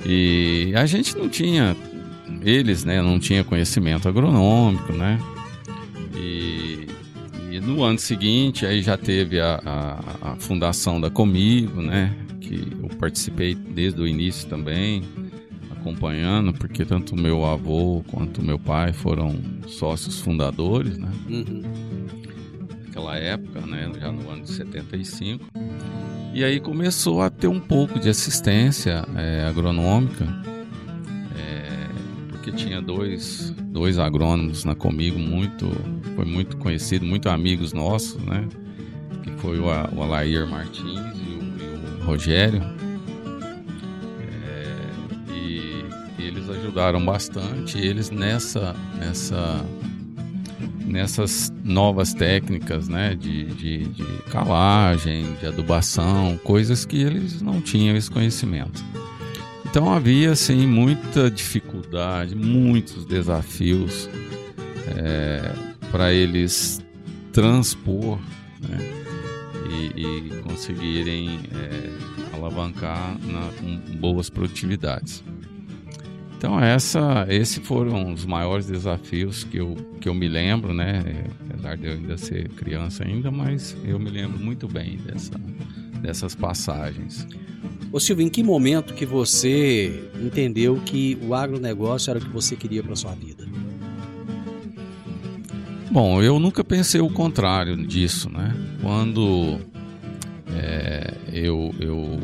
E 0.06 0.74
a 0.76 0.86
gente 0.86 1.18
não 1.18 1.30
tinha, 1.30 1.78
eles, 2.42 2.84
né, 2.84 3.02
não 3.02 3.18
tinha 3.20 3.42
conhecimento 3.42 4.10
agronômico, 4.10 4.92
né? 4.92 5.18
E, 6.16 6.53
no 7.66 7.84
ano 7.84 8.00
seguinte 8.00 8.66
aí 8.66 8.82
já 8.82 8.98
teve 8.98 9.40
a, 9.40 9.62
a, 9.66 10.32
a 10.34 10.36
fundação 10.36 11.00
da 11.00 11.10
Comigo, 11.10 11.82
né? 11.82 12.16
Que 12.40 12.68
eu 12.82 12.90
participei 12.98 13.56
desde 13.56 14.02
o 14.02 14.08
início 14.08 14.48
também, 14.50 15.04
acompanhando, 15.72 16.54
porque 16.54 16.86
tanto 16.86 17.16
meu 17.16 17.46
avô 17.46 18.04
quanto 18.08 18.42
meu 18.44 18.60
pai 18.60 18.94
foram 18.94 19.40
sócios 19.68 20.20
fundadores, 20.20 20.98
né? 20.98 21.10
Uhum. 21.30 21.64
naquela 22.86 23.18
época, 23.18 23.62
né, 23.62 23.92
já 24.00 24.12
no 24.12 24.30
ano 24.30 24.44
de 24.44 24.52
75. 24.52 25.46
E 26.34 26.44
aí 26.44 26.60
começou 26.60 27.22
a 27.22 27.30
ter 27.30 27.48
um 27.48 27.60
pouco 27.60 28.00
de 28.00 28.10
assistência 28.10 29.06
é, 29.16 29.46
agronômica, 29.48 30.26
porque 32.44 32.52
tinha 32.52 32.82
dois, 32.82 33.54
dois 33.58 33.98
agrônomos 33.98 34.66
na 34.66 34.76
comigo, 34.76 35.18
muito, 35.18 35.72
foi 36.14 36.26
muito 36.26 36.58
conhecido, 36.58 37.06
muito 37.06 37.30
amigos 37.30 37.72
nossos, 37.72 38.22
né, 38.22 38.46
que 39.24 39.32
foi 39.38 39.60
o, 39.60 39.64
o 39.64 40.04
Alair 40.04 40.46
Martins 40.46 40.84
e 40.84 40.90
o, 40.90 42.00
e 42.00 42.02
o 42.02 42.06
Rogério. 42.06 42.62
É, 44.20 44.76
e 45.38 45.86
eles 46.20 46.50
ajudaram 46.50 47.04
bastante, 47.06 47.78
eles 47.78 48.10
nessa, 48.12 48.76
nessa 49.00 49.66
nessas 50.86 51.52
novas 51.64 52.14
técnicas 52.14 52.90
né, 52.90 53.16
de, 53.16 53.46
de, 53.46 53.86
de 53.86 54.06
calagem, 54.30 55.34
de 55.40 55.48
adubação, 55.48 56.38
coisas 56.44 56.86
que 56.86 57.02
eles 57.02 57.42
não 57.42 57.62
tinham 57.62 57.96
esse 57.96 58.12
conhecimento. 58.12 58.84
Então 59.74 59.92
havia 59.92 60.34
assim 60.34 60.68
muita 60.68 61.32
dificuldade, 61.32 62.36
muitos 62.36 63.06
desafios 63.06 64.08
é, 64.96 65.52
para 65.90 66.14
eles 66.14 66.80
transpor 67.32 68.20
né, 68.62 68.78
e, 69.96 70.28
e, 70.28 70.42
conseguirem 70.42 71.40
é, 71.56 72.36
alavancar 72.36 73.18
na, 73.24 73.50
com 73.60 73.98
boas 73.98 74.30
produtividades. 74.30 75.24
Então 76.38 76.60
essa, 76.60 77.26
esses 77.28 77.58
foram 77.58 78.14
os 78.14 78.28
maiores 78.28 78.68
desafios 78.68 79.44
que 79.44 79.58
eu, 79.58 79.76
que 80.00 80.08
eu 80.08 80.14
me 80.14 80.28
lembro, 80.28 80.72
né? 80.72 81.02
Apesar 81.50 81.78
de 81.78 81.88
eu 81.88 81.94
ainda 81.94 82.16
ser 82.16 82.48
criança 82.50 83.06
ainda, 83.06 83.32
mas 83.32 83.76
eu 83.84 83.98
me 83.98 84.12
lembro 84.12 84.38
muito 84.38 84.68
bem 84.68 84.98
dessa, 84.98 85.34
dessas 86.00 86.36
passagens. 86.36 87.28
Ô 87.94 88.00
Silvio, 88.00 88.26
em 88.26 88.30
que 88.30 88.42
momento 88.42 88.96
que 88.96 89.06
você 89.06 90.10
entendeu 90.20 90.82
que 90.84 91.16
o 91.22 91.36
agronegócio 91.36 92.10
era 92.10 92.18
o 92.18 92.22
que 92.24 92.30
você 92.30 92.56
queria 92.56 92.82
para 92.82 92.96
sua 92.96 93.14
vida? 93.14 93.46
Bom, 95.92 96.20
eu 96.20 96.40
nunca 96.40 96.64
pensei 96.64 97.00
o 97.00 97.08
contrário 97.08 97.78
disso, 97.86 98.32
né? 98.32 98.52
Quando 98.82 99.60
é, 100.48 101.14
eu, 101.32 101.72
eu 101.80 102.20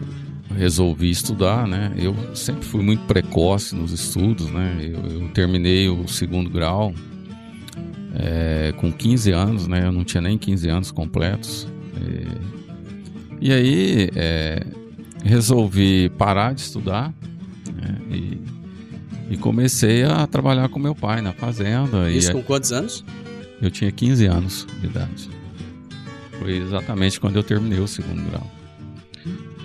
resolvi 0.58 1.12
estudar, 1.12 1.68
né? 1.68 1.94
Eu 1.96 2.16
sempre 2.36 2.66
fui 2.66 2.82
muito 2.82 3.04
precoce 3.06 3.76
nos 3.76 3.92
estudos, 3.92 4.50
né? 4.50 4.76
Eu, 4.82 5.22
eu 5.22 5.30
terminei 5.36 5.88
o 5.88 6.08
segundo 6.08 6.50
grau 6.50 6.96
é, 8.16 8.74
com 8.76 8.92
15 8.92 9.32
anos, 9.34 9.68
né? 9.68 9.86
Eu 9.86 9.92
não 9.92 10.04
tinha 10.04 10.22
nem 10.22 10.36
15 10.36 10.68
anos 10.68 10.92
completos. 10.92 11.68
É, 11.96 12.60
e 13.40 13.54
aí 13.54 14.10
é, 14.16 14.66
resolvi 15.24 16.10
parar 16.10 16.54
de 16.54 16.62
estudar 16.62 17.14
né? 17.74 17.98
e, 18.10 18.42
e, 19.32 19.38
comecei 19.38 20.04
a 20.04 20.26
trabalhar 20.26 20.70
com 20.70 20.80
meu 20.80 20.96
pai 20.96 21.22
na 21.22 21.34
fazenda. 21.34 22.10
Isso 22.12 22.32
e, 22.32 22.34
com 22.34 22.44
quantos 22.44 22.72
anos? 22.72 23.04
Eu 23.62 23.70
tinha 23.70 23.92
15 23.92 24.26
anos 24.26 24.68
de 24.80 24.88
idade. 24.88 25.30
Foi 26.40 26.58
exatamente 26.58 27.20
quando 27.20 27.36
eu 27.36 27.44
terminei 27.44 27.80
o 27.80 27.88
segundo 27.88 28.30
grau. 28.30 28.50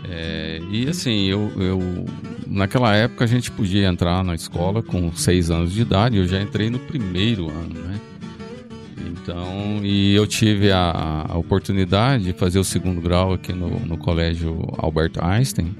É, 0.09 0.61
e 0.71 0.88
assim, 0.88 1.25
eu, 1.25 1.51
eu, 1.57 1.81
naquela 2.47 2.95
época 2.95 3.25
a 3.25 3.27
gente 3.27 3.51
podia 3.51 3.87
entrar 3.88 4.23
na 4.23 4.35
escola 4.35 4.83
com 4.83 5.12
seis 5.14 5.51
anos 5.51 5.73
de 5.73 5.83
idade, 5.83 6.19
eu 6.19 6.27
já 6.27 6.40
entrei 6.40 6.69
no 6.69 6.79
primeiro 6.79 7.49
ano, 7.49 7.75
né? 7.81 7.94
Então, 9.25 9.81
e 9.83 10.15
eu 10.15 10.27
tive 10.27 10.71
a, 10.71 11.25
a 11.31 11.39
oportunidade 11.39 12.25
de 12.25 12.35
fazer 12.35 12.59
o 12.59 12.65
segundo 12.65 13.01
grau 13.01 13.33
aqui 13.33 13.55
no, 13.55 13.81
no 13.81 13.97
colégio 13.97 14.61
Albert 14.77 15.13
Einstein, 15.19 15.75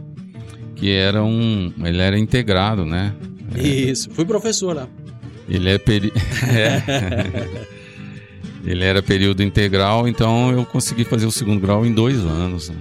que 0.75 0.91
era 0.91 1.23
um, 1.23 1.71
ele 1.85 2.01
era 2.01 2.19
integrado, 2.19 2.87
né? 2.87 3.15
Isso, 3.55 4.11
fui 4.13 4.25
professor 4.25 4.75
lá. 4.75 4.89
Ele 5.47 5.69
é, 5.69 5.77
peri... 5.77 6.11
é. 6.49 7.67
ele 8.65 8.83
era 8.83 9.03
período 9.03 9.43
integral, 9.43 10.09
então 10.09 10.51
eu 10.51 10.65
consegui 10.65 11.05
fazer 11.05 11.27
o 11.27 11.31
segundo 11.31 11.61
grau 11.61 11.85
em 11.85 11.93
dois 11.93 12.17
anos. 12.25 12.71
Né? 12.71 12.77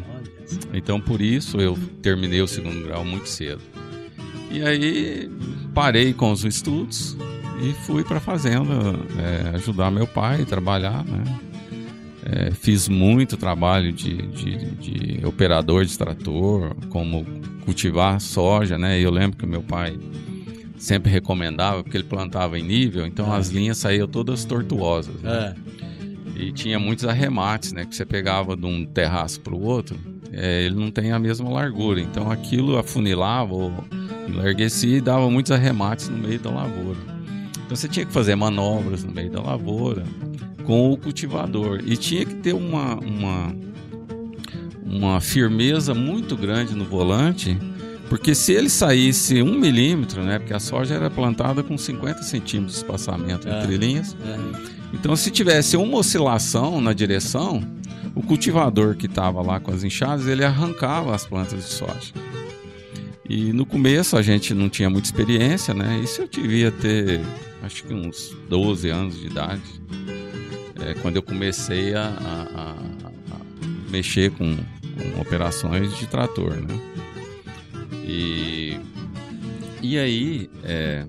Então 0.74 0.98
por 0.98 1.20
isso 1.20 1.60
eu 1.60 1.78
terminei 2.02 2.42
o 2.42 2.48
segundo 2.48 2.82
grau 2.88 3.04
muito 3.04 3.28
cedo. 3.28 3.62
E 4.50 4.62
aí 4.62 5.30
parei 5.74 6.14
com 6.14 6.32
os 6.32 6.46
estudos 6.46 7.18
e 7.64 7.74
fui 7.74 8.04
para 8.04 8.18
a 8.18 8.20
fazenda 8.20 8.74
é, 9.18 9.56
ajudar 9.56 9.90
meu 9.90 10.06
pai 10.06 10.42
a 10.42 10.46
trabalhar, 10.46 11.04
né? 11.06 11.24
É, 12.26 12.52
fiz 12.52 12.88
muito 12.88 13.36
trabalho 13.36 13.92
de, 13.92 14.16
de, 14.16 14.56
de, 14.76 15.26
operador 15.26 15.86
de 15.86 15.98
trator, 15.98 16.74
como 16.90 17.26
cultivar 17.66 18.20
soja, 18.20 18.78
né? 18.78 19.00
Eu 19.00 19.12
lembro 19.12 19.38
que 19.38 19.46
meu 19.46 19.62
pai 19.62 19.98
sempre 20.78 21.12
recomendava, 21.12 21.84
porque 21.84 21.98
ele 21.98 22.06
plantava 22.06 22.58
em 22.60 22.64
nível, 22.64 23.06
então 23.06 23.34
é. 23.34 23.38
as 23.38 23.50
linhas 23.50 23.78
saíam 23.78 24.08
todas 24.08 24.46
tortuosas. 24.46 25.22
Né? 25.22 25.56
É. 26.38 26.44
E 26.44 26.52
tinha 26.52 26.80
muitos 26.80 27.06
arremates, 27.06 27.72
né? 27.72 27.86
Que 27.86 27.96
você 27.96 28.06
pegava 28.06 28.56
de 28.56 28.66
um 28.66 28.86
terraço 28.86 29.40
para 29.42 29.54
o 29.54 29.62
outro, 29.62 29.98
é, 30.32 30.64
ele 30.64 30.76
não 30.76 30.92
tem 30.92 31.12
a 31.12 31.20
mesma 31.20 31.50
largura. 31.50 32.02
Então 32.02 32.32
aquilo 32.32 32.78
afunilava 32.78 33.54
ou 33.54 33.72
enlarguecia 34.28 34.98
e 34.98 35.02
dava 35.02 35.30
muitos 35.30 35.52
arremates 35.52 36.10
no 36.10 36.18
meio 36.18 36.40
da 36.40 36.50
lavoura. 36.50 37.13
Então 37.74 37.82
você 37.82 37.88
tinha 37.88 38.06
que 38.06 38.14
fazer 38.14 38.36
manobras 38.36 39.04
no 39.04 39.12
meio 39.12 39.32
da 39.32 39.42
lavoura 39.42 40.04
com 40.64 40.92
o 40.92 40.96
cultivador 40.96 41.82
e 41.84 41.98
tinha 41.98 42.24
que 42.24 42.36
ter 42.36 42.54
uma, 42.54 42.94
uma, 43.00 43.56
uma 44.86 45.20
firmeza 45.20 45.92
muito 45.96 46.38
grande 46.38 46.76
no 46.76 46.86
volante, 46.86 47.58
porque 48.10 48.36
se 48.36 48.52
ele 48.54 48.70
saísse 48.70 49.42
um 49.42 49.58
milímetro, 49.58 50.22
né, 50.22 50.38
porque 50.38 50.54
a 50.54 50.60
soja 50.60 50.94
era 50.94 51.10
plantada 51.10 51.64
com 51.64 51.76
50 51.76 52.22
centímetros 52.22 52.74
de 52.74 52.78
espaçamento 52.84 53.50
é, 53.50 53.64
entre 53.64 53.76
linhas, 53.76 54.16
é. 54.24 54.38
então 54.94 55.16
se 55.16 55.32
tivesse 55.32 55.76
uma 55.76 55.98
oscilação 55.98 56.80
na 56.80 56.94
direção, 56.94 57.60
o 58.14 58.22
cultivador 58.22 58.96
que 58.96 59.08
estava 59.08 59.42
lá 59.42 59.60
com 59.60 59.72
as 59.72 59.84
enxadas, 59.84 60.28
ele 60.28 60.46
arrancava 60.46 61.16
as 61.16 61.26
plantas 61.26 61.66
de 61.66 61.72
soja. 61.72 62.14
E 63.28 63.54
no 63.54 63.66
começo 63.66 64.18
a 64.18 64.22
gente 64.22 64.54
não 64.54 64.70
tinha 64.70 64.90
muita 64.90 65.08
experiência, 65.08 65.74
né? 65.74 66.00
Isso 66.04 66.22
eu 66.22 66.28
devia 66.28 66.72
ter, 66.72 67.22
acho 67.62 67.84
que 67.84 67.94
uns 67.94 68.36
12 68.50 68.90
anos 68.90 69.20
de 69.20 69.28
idade, 69.28 69.62
é, 70.82 70.94
quando 70.96 71.16
eu 71.16 71.24
comecei 71.24 71.94
a, 71.96 72.04
a, 72.04 72.72
a 72.72 72.76
mexer 73.90 74.32
com, 74.32 74.56
com, 74.56 75.22
operações 75.22 75.98
de 75.98 76.06
trator, 76.08 76.56
né? 76.56 76.78
E, 78.06 78.78
e 79.82 79.98
aí, 79.98 80.50
é, 80.64 81.06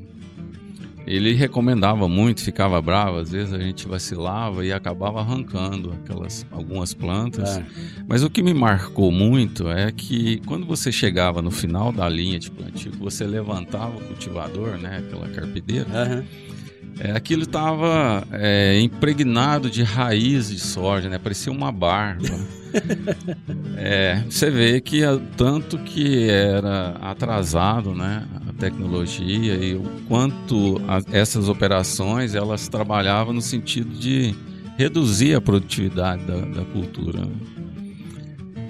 ele 1.07 1.33
recomendava 1.35 2.09
muito, 2.09 2.43
ficava 2.43 2.81
bravo, 2.81 3.19
às 3.19 3.31
vezes 3.31 3.53
a 3.53 3.59
gente 3.59 3.87
vacilava 3.87 4.65
e 4.65 4.73
acabava 4.73 5.21
arrancando 5.21 5.93
aquelas 5.93 6.47
algumas 6.51 6.95
plantas. 6.95 7.59
É. 7.59 7.67
Mas 8.09 8.23
o 8.23 8.31
que 8.31 8.43
me 8.43 8.55
marcou 8.55 9.13
muito 9.13 9.69
é 9.69 9.93
que 9.93 10.41
quando 10.47 10.67
você 10.67 10.91
chegava 10.91 11.43
no 11.43 11.51
final 11.51 11.93
da 11.93 12.09
linha 12.09 12.39
de 12.39 12.51
plantio, 12.51 12.93
você 12.93 13.27
levantava 13.27 13.97
o 13.97 14.01
cultivador, 14.01 14.79
né, 14.79 15.05
aquela 15.07 15.29
carpideira. 15.29 15.89
Uhum. 15.89 16.25
É, 16.99 17.13
aquilo 17.13 17.43
estava 17.43 18.27
é, 18.33 18.81
impregnado 18.81 19.69
de 19.69 19.83
raiz 19.83 20.49
de 20.49 20.59
soja, 20.59 21.09
né? 21.09 21.19
Parecia 21.19 21.53
uma 21.53 21.73
barba. 21.73 22.39
é, 23.77 24.23
você 24.29 24.51
vê 24.51 24.81
que 24.81 25.01
tanto 25.37 25.79
que 25.79 26.29
era 26.29 26.91
atrasado, 27.01 27.95
né? 27.95 28.27
tecnologia 28.59 29.55
e 29.55 29.75
o 29.75 29.83
quanto 30.09 30.81
a, 30.89 31.01
essas 31.13 31.49
operações 31.49 32.35
elas 32.35 32.69
trabalhavam 32.69 33.35
no 33.35 33.43
sentido 33.43 33.91
de 33.99 34.35
reduzir 34.77 35.35
a 35.35 35.41
produtividade 35.41 36.25
da, 36.25 36.41
da 36.41 36.65
cultura. 36.65 37.29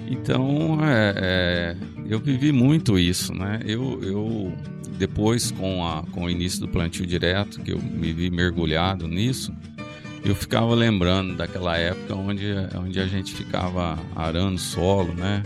Então, 0.07 0.77
é, 0.83 1.13
é, 1.17 1.77
eu 2.07 2.19
vivi 2.19 2.51
muito 2.51 2.99
isso, 2.99 3.33
né? 3.33 3.59
Eu, 3.65 3.99
eu 4.03 4.53
depois 4.97 5.51
com, 5.51 5.85
a, 5.85 6.03
com 6.11 6.25
o 6.25 6.29
início 6.29 6.61
do 6.61 6.67
plantio 6.67 7.05
direto, 7.05 7.61
que 7.61 7.71
eu 7.71 7.79
me 7.79 8.13
vi 8.13 8.29
mergulhado 8.29 9.07
nisso, 9.07 9.53
eu 10.23 10.33
ficava 10.33 10.73
lembrando 10.73 11.35
daquela 11.35 11.77
época 11.77 12.15
onde, 12.15 12.45
onde 12.77 12.99
a 12.99 13.05
gente 13.05 13.33
ficava 13.33 13.97
arando 14.15 14.57
solo, 14.57 15.13
né? 15.13 15.43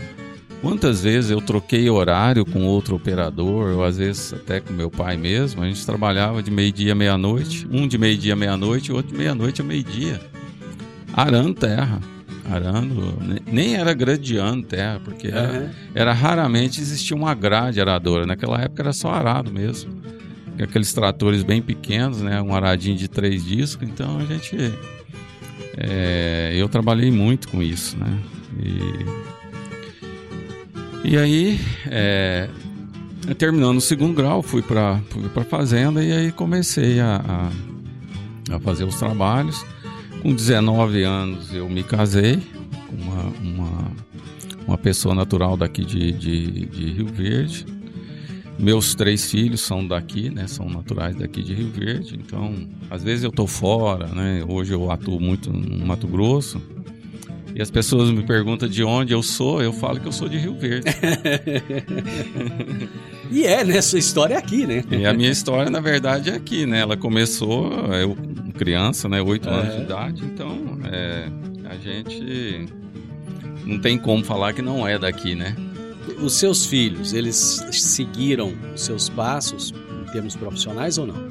Quantas 0.62 1.02
vezes 1.02 1.30
eu 1.30 1.40
troquei 1.40 1.88
horário 1.88 2.44
com 2.44 2.64
outro 2.64 2.96
operador, 2.96 3.76
ou 3.76 3.84
às 3.84 3.96
vezes 3.96 4.32
até 4.34 4.60
com 4.60 4.72
meu 4.72 4.90
pai 4.90 5.16
mesmo, 5.16 5.62
a 5.62 5.66
gente 5.66 5.84
trabalhava 5.86 6.42
de 6.42 6.50
meio-dia 6.50 6.92
à 6.92 6.94
meia-noite, 6.94 7.66
um 7.70 7.88
de 7.88 7.96
meio-dia 7.96 8.34
à 8.34 8.36
meia-noite 8.36 8.92
outro 8.92 9.12
de 9.12 9.18
meia-noite 9.18 9.62
a 9.62 9.64
meio-dia, 9.64 10.20
arando 11.14 11.54
terra. 11.54 12.00
Arando, 12.50 13.18
nem 13.46 13.76
era 13.76 13.92
gradeando 13.94 14.66
terra, 14.66 15.00
porque 15.04 15.28
era, 15.28 15.60
uhum. 15.60 15.68
era 15.94 16.12
raramente 16.12 16.80
existia 16.80 17.16
uma 17.16 17.34
grade 17.34 17.80
aradora. 17.80 18.26
Naquela 18.26 18.60
época 18.60 18.82
era 18.82 18.92
só 18.92 19.10
arado 19.10 19.52
mesmo. 19.52 20.00
Aqueles 20.60 20.92
tratores 20.92 21.42
bem 21.42 21.62
pequenos, 21.62 22.20
né? 22.20 22.40
Um 22.42 22.54
aradinho 22.54 22.96
de 22.96 23.08
três 23.08 23.44
discos, 23.44 23.88
então 23.88 24.18
a 24.18 24.24
gente. 24.24 24.56
É, 25.76 26.52
eu 26.54 26.68
trabalhei 26.68 27.10
muito 27.10 27.48
com 27.48 27.62
isso, 27.62 27.96
né? 27.96 28.18
E 28.58 29.30
e 31.02 31.16
aí, 31.16 31.58
é, 31.86 32.48
terminando 33.38 33.78
o 33.78 33.80
segundo 33.80 34.14
grau, 34.14 34.42
fui 34.42 34.62
para 34.62 35.00
a 35.34 35.44
fazenda 35.44 36.04
e 36.04 36.12
aí 36.12 36.32
comecei 36.32 37.00
a, 37.00 37.50
a, 38.50 38.56
a, 38.56 38.60
fazer 38.60 38.84
os 38.84 38.96
trabalhos. 38.96 39.64
Com 40.22 40.34
19 40.34 41.02
anos 41.02 41.54
eu 41.54 41.68
me 41.68 41.82
casei 41.82 42.38
com 42.88 42.96
uma, 42.96 43.22
uma, 43.42 43.92
uma 44.66 44.78
pessoa 44.78 45.14
natural 45.14 45.56
daqui 45.56 45.84
de, 45.84 46.12
de, 46.12 46.66
de, 46.66 46.92
Rio 46.92 47.06
Verde. 47.06 47.64
Meus 48.58 48.94
três 48.94 49.30
filhos 49.30 49.62
são 49.62 49.86
daqui, 49.86 50.28
né? 50.28 50.46
São 50.46 50.68
naturais 50.68 51.16
daqui 51.16 51.42
de 51.42 51.54
Rio 51.54 51.70
Verde. 51.70 52.16
Então, 52.16 52.54
às 52.90 53.02
vezes 53.02 53.24
eu 53.24 53.30
estou 53.30 53.46
fora, 53.46 54.08
né? 54.08 54.44
Hoje 54.46 54.74
eu 54.74 54.90
atuo 54.90 55.18
muito 55.18 55.50
no 55.50 55.86
Mato 55.86 56.06
Grosso 56.06 56.60
e 57.54 57.60
as 57.60 57.70
pessoas 57.70 58.10
me 58.10 58.22
perguntam 58.22 58.68
de 58.68 58.84
onde 58.84 59.12
eu 59.12 59.22
sou, 59.22 59.62
eu 59.62 59.72
falo 59.72 59.98
que 59.98 60.06
eu 60.06 60.12
sou 60.12 60.28
de 60.28 60.38
Rio 60.38 60.54
Verde. 60.54 60.86
e 63.30 63.44
é, 63.44 63.64
né? 63.64 63.80
Sua 63.80 63.98
história 63.98 64.34
é 64.34 64.36
aqui, 64.36 64.66
né? 64.66 64.84
E 64.90 65.04
a 65.04 65.12
minha 65.12 65.30
história, 65.30 65.70
na 65.70 65.80
verdade, 65.80 66.30
é 66.30 66.34
aqui, 66.34 66.66
né? 66.66 66.80
Ela 66.80 66.96
começou, 66.96 67.72
eu 67.94 68.16
criança, 68.60 69.08
né? 69.08 69.22
Oito 69.22 69.48
é. 69.48 69.52
anos 69.52 69.74
de 69.74 69.80
idade, 69.80 70.22
então 70.22 70.78
é, 70.84 71.28
a 71.64 71.76
gente 71.76 72.66
não 73.64 73.78
tem 73.78 73.96
como 73.96 74.22
falar 74.22 74.52
que 74.52 74.60
não 74.60 74.86
é 74.86 74.98
daqui, 74.98 75.34
né? 75.34 75.56
Os 76.22 76.34
seus 76.34 76.66
filhos, 76.66 77.14
eles 77.14 77.64
seguiram 77.72 78.52
os 78.74 78.82
seus 78.82 79.08
passos 79.08 79.72
em 80.02 80.12
termos 80.12 80.36
profissionais 80.36 80.98
ou 80.98 81.06
não? 81.06 81.28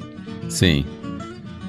Sim. 0.48 0.84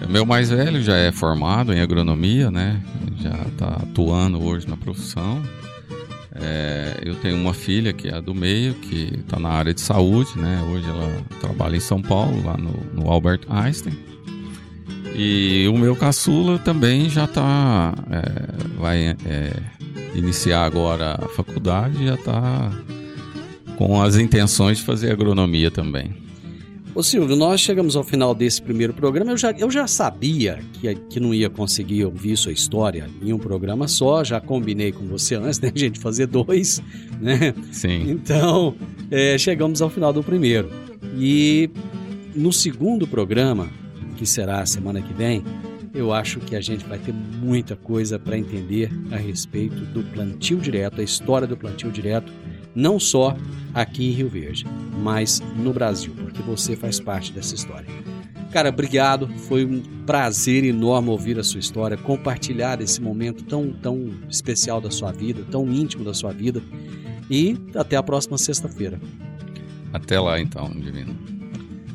O 0.04 0.10
meu 0.10 0.26
mais 0.26 0.50
velho 0.50 0.82
já 0.82 0.98
é 0.98 1.12
formado 1.12 1.72
em 1.72 1.80
agronomia, 1.80 2.50
né? 2.50 2.82
Já 3.22 3.44
está 3.48 3.68
atuando 3.68 4.44
hoje 4.44 4.68
na 4.68 4.76
profissão. 4.76 5.44
É, 6.34 7.02
eu 7.04 7.14
tenho 7.16 7.38
uma 7.38 7.54
filha 7.54 7.94
que 7.94 8.08
é 8.08 8.16
a 8.16 8.20
do 8.20 8.34
meio, 8.34 8.74
que 8.74 9.14
está 9.20 9.40
na 9.40 9.50
área 9.50 9.76
de 9.76 9.82
saúde, 9.82 10.32
né? 10.38 10.60
Hoje 10.72 10.90
ela 10.90 11.22
trabalha 11.40 11.76
em 11.76 11.82
São 11.82 12.02
Paulo, 12.02 12.44
lá 12.44 12.58
no, 12.58 12.72
no 12.96 13.12
Albert 13.12 13.42
Einstein. 13.48 13.96
E 15.16 15.68
o 15.68 15.78
meu 15.78 15.96
caçula 15.96 16.58
também 16.60 17.10
já 17.10 17.26
está 17.26 17.94
é, 18.10 18.80
vai 18.80 19.16
é, 19.26 19.54
iniciar 20.16 20.66
agora 20.66 21.20
a 21.22 21.28
faculdade, 21.28 22.06
já 22.06 22.16
está 22.16 22.72
com 23.76 24.02
as 24.02 24.16
intenções 24.16 24.78
de 24.78 24.84
fazer 24.84 25.12
agronomia 25.12 25.70
também. 25.70 26.14
Ô 26.94 27.02
Silvio, 27.02 27.38
nós 27.38 27.62
chegamos 27.62 27.96
ao 27.96 28.04
final 28.04 28.36
desse 28.36 28.62
primeiro 28.62 28.94
programa. 28.94 29.32
Eu 29.32 29.38
já, 29.38 29.52
eu 29.52 29.72
já 29.72 29.88
sabia 29.88 30.60
que, 30.74 30.94
que 30.94 31.20
não 31.22 31.34
ia 31.34 31.50
conseguir 31.50 32.04
ouvir 32.04 32.36
sua 32.36 32.52
história 32.52 33.10
em 33.22 33.32
um 33.32 33.40
programa 33.40 33.88
só. 33.88 34.26
Já 34.26 34.42
combinei 34.42 34.92
com 34.92 35.06
você 35.06 35.36
antes, 35.36 35.60
né, 35.62 35.72
gente, 35.74 36.00
fazer 36.00 36.28
dois, 36.28 36.82
né? 37.22 37.54
Sim. 37.72 38.12
Então, 38.12 38.76
é, 39.10 39.38
chegamos 39.38 39.82
ao 39.82 39.90
final 39.90 40.12
do 40.12 40.22
primeiro. 40.22 40.70
E 41.18 41.70
no 42.36 42.52
segundo 42.52 43.08
programa, 43.08 43.70
que 44.22 44.26
será 44.28 44.62
a 44.62 44.68
semana 44.68 45.02
que 45.02 45.12
vem, 45.16 45.44
eu 45.96 46.14
acho 46.14 46.40
que 46.40 46.56
a 46.56 46.62
gente 46.62 46.86
vai 46.86 47.00
ter 47.00 47.12
muita 47.12 47.76
coisa 47.76 48.20
para 48.20 48.38
entender 48.38 48.88
a 49.12 49.16
respeito 49.16 49.84
do 49.86 50.04
plantio 50.14 50.60
direto, 50.60 51.02
a 51.02 51.04
história 51.04 51.48
do 51.48 51.58
plantio 51.58 51.92
direto 51.92 52.32
não 52.76 53.00
só 53.00 53.36
aqui 53.74 54.10
em 54.10 54.12
Rio 54.12 54.30
Verde, 54.30 54.64
mas 55.00 55.42
no 55.56 55.74
Brasil, 55.74 56.14
porque 56.16 56.40
você 56.44 56.76
faz 56.76 57.00
parte 57.00 57.34
dessa 57.34 57.56
história. 57.56 57.88
Cara, 58.52 58.70
obrigado. 58.70 59.28
Foi 59.48 59.66
um 59.66 59.82
prazer 60.06 60.66
enorme 60.66 61.10
ouvir 61.10 61.40
a 61.40 61.44
sua 61.44 61.60
história, 61.60 61.98
compartilhar 61.98 62.80
esse 62.80 63.02
momento 63.02 63.44
tão, 63.44 63.74
tão 63.74 64.12
especial 64.30 64.80
da 64.80 64.92
sua 64.92 65.12
vida, 65.12 65.44
tão 65.50 65.68
íntimo 65.68 66.04
da 66.04 66.14
sua 66.14 66.32
vida. 66.32 66.62
E 67.28 67.58
até 67.74 67.96
a 67.96 68.04
próxima 68.04 68.38
sexta-feira. 68.38 69.02
Até 69.92 70.20
lá, 70.20 70.40
então, 70.40 70.70
Divino. 70.70 71.31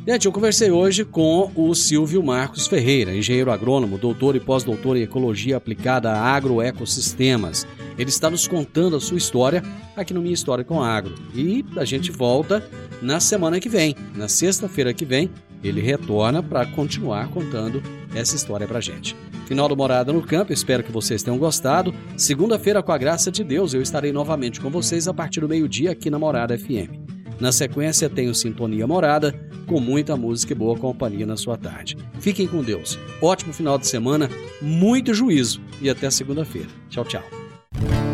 Gente, 0.09 0.27
eu 0.27 0.31
conversei 0.31 0.71
hoje 0.71 1.05
com 1.05 1.51
o 1.57 1.75
Silvio 1.75 2.23
Marcos 2.23 2.69
Ferreira, 2.69 3.13
engenheiro 3.13 3.51
agrônomo, 3.51 3.99
doutor 3.99 4.37
e 4.37 4.41
pós-doutor 4.41 4.97
em 4.97 5.03
ecologia 5.03 5.57
aplicada 5.57 6.13
a 6.13 6.21
agroecossistemas. 6.21 7.67
Ele 7.99 8.09
está 8.09 8.31
nos 8.31 8.47
contando 8.47 8.95
a 8.95 9.01
sua 9.01 9.19
história 9.19 9.65
aqui 9.97 10.15
no 10.15 10.23
Minha 10.23 10.33
História 10.33 10.65
com 10.65 10.81
Agro. 10.81 11.17
E 11.35 11.65
a 11.77 11.85
gente 11.85 12.13
volta 12.13 12.65
na 13.03 13.19
semana 13.19 13.59
que 13.59 13.69
vem, 13.69 13.97
na 14.15 14.29
sexta-feira 14.29 14.95
que 14.95 15.05
vem, 15.05 15.29
ele 15.61 15.81
retorna 15.81 16.41
para 16.41 16.65
continuar 16.67 17.29
contando 17.31 17.83
essa 18.15 18.37
história 18.37 18.69
para 18.69 18.81
gente. 18.81 19.17
Final 19.47 19.69
do 19.69 19.77
Morada 19.77 20.13
no 20.13 20.23
Campo, 20.23 20.53
espero 20.53 20.85
que 20.85 20.93
vocês 20.93 21.25
tenham 21.25 21.37
gostado. 21.37 21.93
Segunda-feira, 22.17 22.81
com 22.81 22.93
a 22.93 22.99
graça 22.99 23.33
de 23.33 23.43
Deus, 23.43 23.75
eu 23.75 23.83
estarei 23.83 24.13
novamente 24.13 24.61
com 24.61 24.71
vocês 24.71 25.09
a 25.09 25.15
partir 25.15 25.41
do 25.41 25.49
meio-dia 25.49 25.91
aqui 25.91 26.11
na 26.11 26.19
Morada 26.19 26.57
FM. 26.57 27.06
Na 27.39 27.53
sequência, 27.53 28.09
tenho 28.09 28.35
Sintonia 28.35 28.87
Morada, 28.87 29.35
com 29.67 29.79
muita 29.79 30.17
música 30.17 30.53
e 30.53 30.57
boa 30.57 30.77
companhia 30.77 31.27
na 31.27 31.37
sua 31.37 31.57
tarde. 31.57 31.97
Fiquem 32.19 32.47
com 32.47 32.63
Deus. 32.63 32.99
Ótimo 33.21 33.53
final 33.53 33.79
de 33.79 33.87
semana, 33.87 34.31
muito 34.63 35.13
juízo 35.13 35.61
e 35.81 35.91
até 35.91 36.11
segunda-feira. 36.11 36.69
Tchau, 36.89 37.05
tchau. 37.05 37.23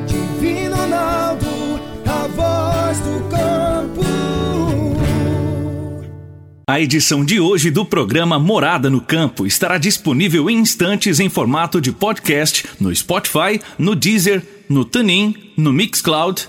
Divino 0.06 0.74
Ronaldo, 0.74 1.46
a 2.06 2.26
voz 2.28 2.98
do 3.00 3.28
campo. 3.28 4.02
A 6.68 6.80
edição 6.80 7.24
de 7.24 7.38
hoje 7.38 7.70
do 7.70 7.84
programa 7.84 8.38
Morada 8.38 8.88
no 8.88 9.00
Campo 9.00 9.46
estará 9.46 9.78
disponível 9.78 10.48
em 10.48 10.58
instantes 10.58 11.20
em 11.20 11.28
formato 11.28 11.80
de 11.80 11.92
podcast 11.92 12.64
no 12.80 12.94
Spotify, 12.94 13.60
no 13.78 13.94
Deezer, 13.94 14.42
no 14.68 14.84
TuneIn, 14.84 15.52
no 15.56 15.72
Mixcloud 15.72 16.48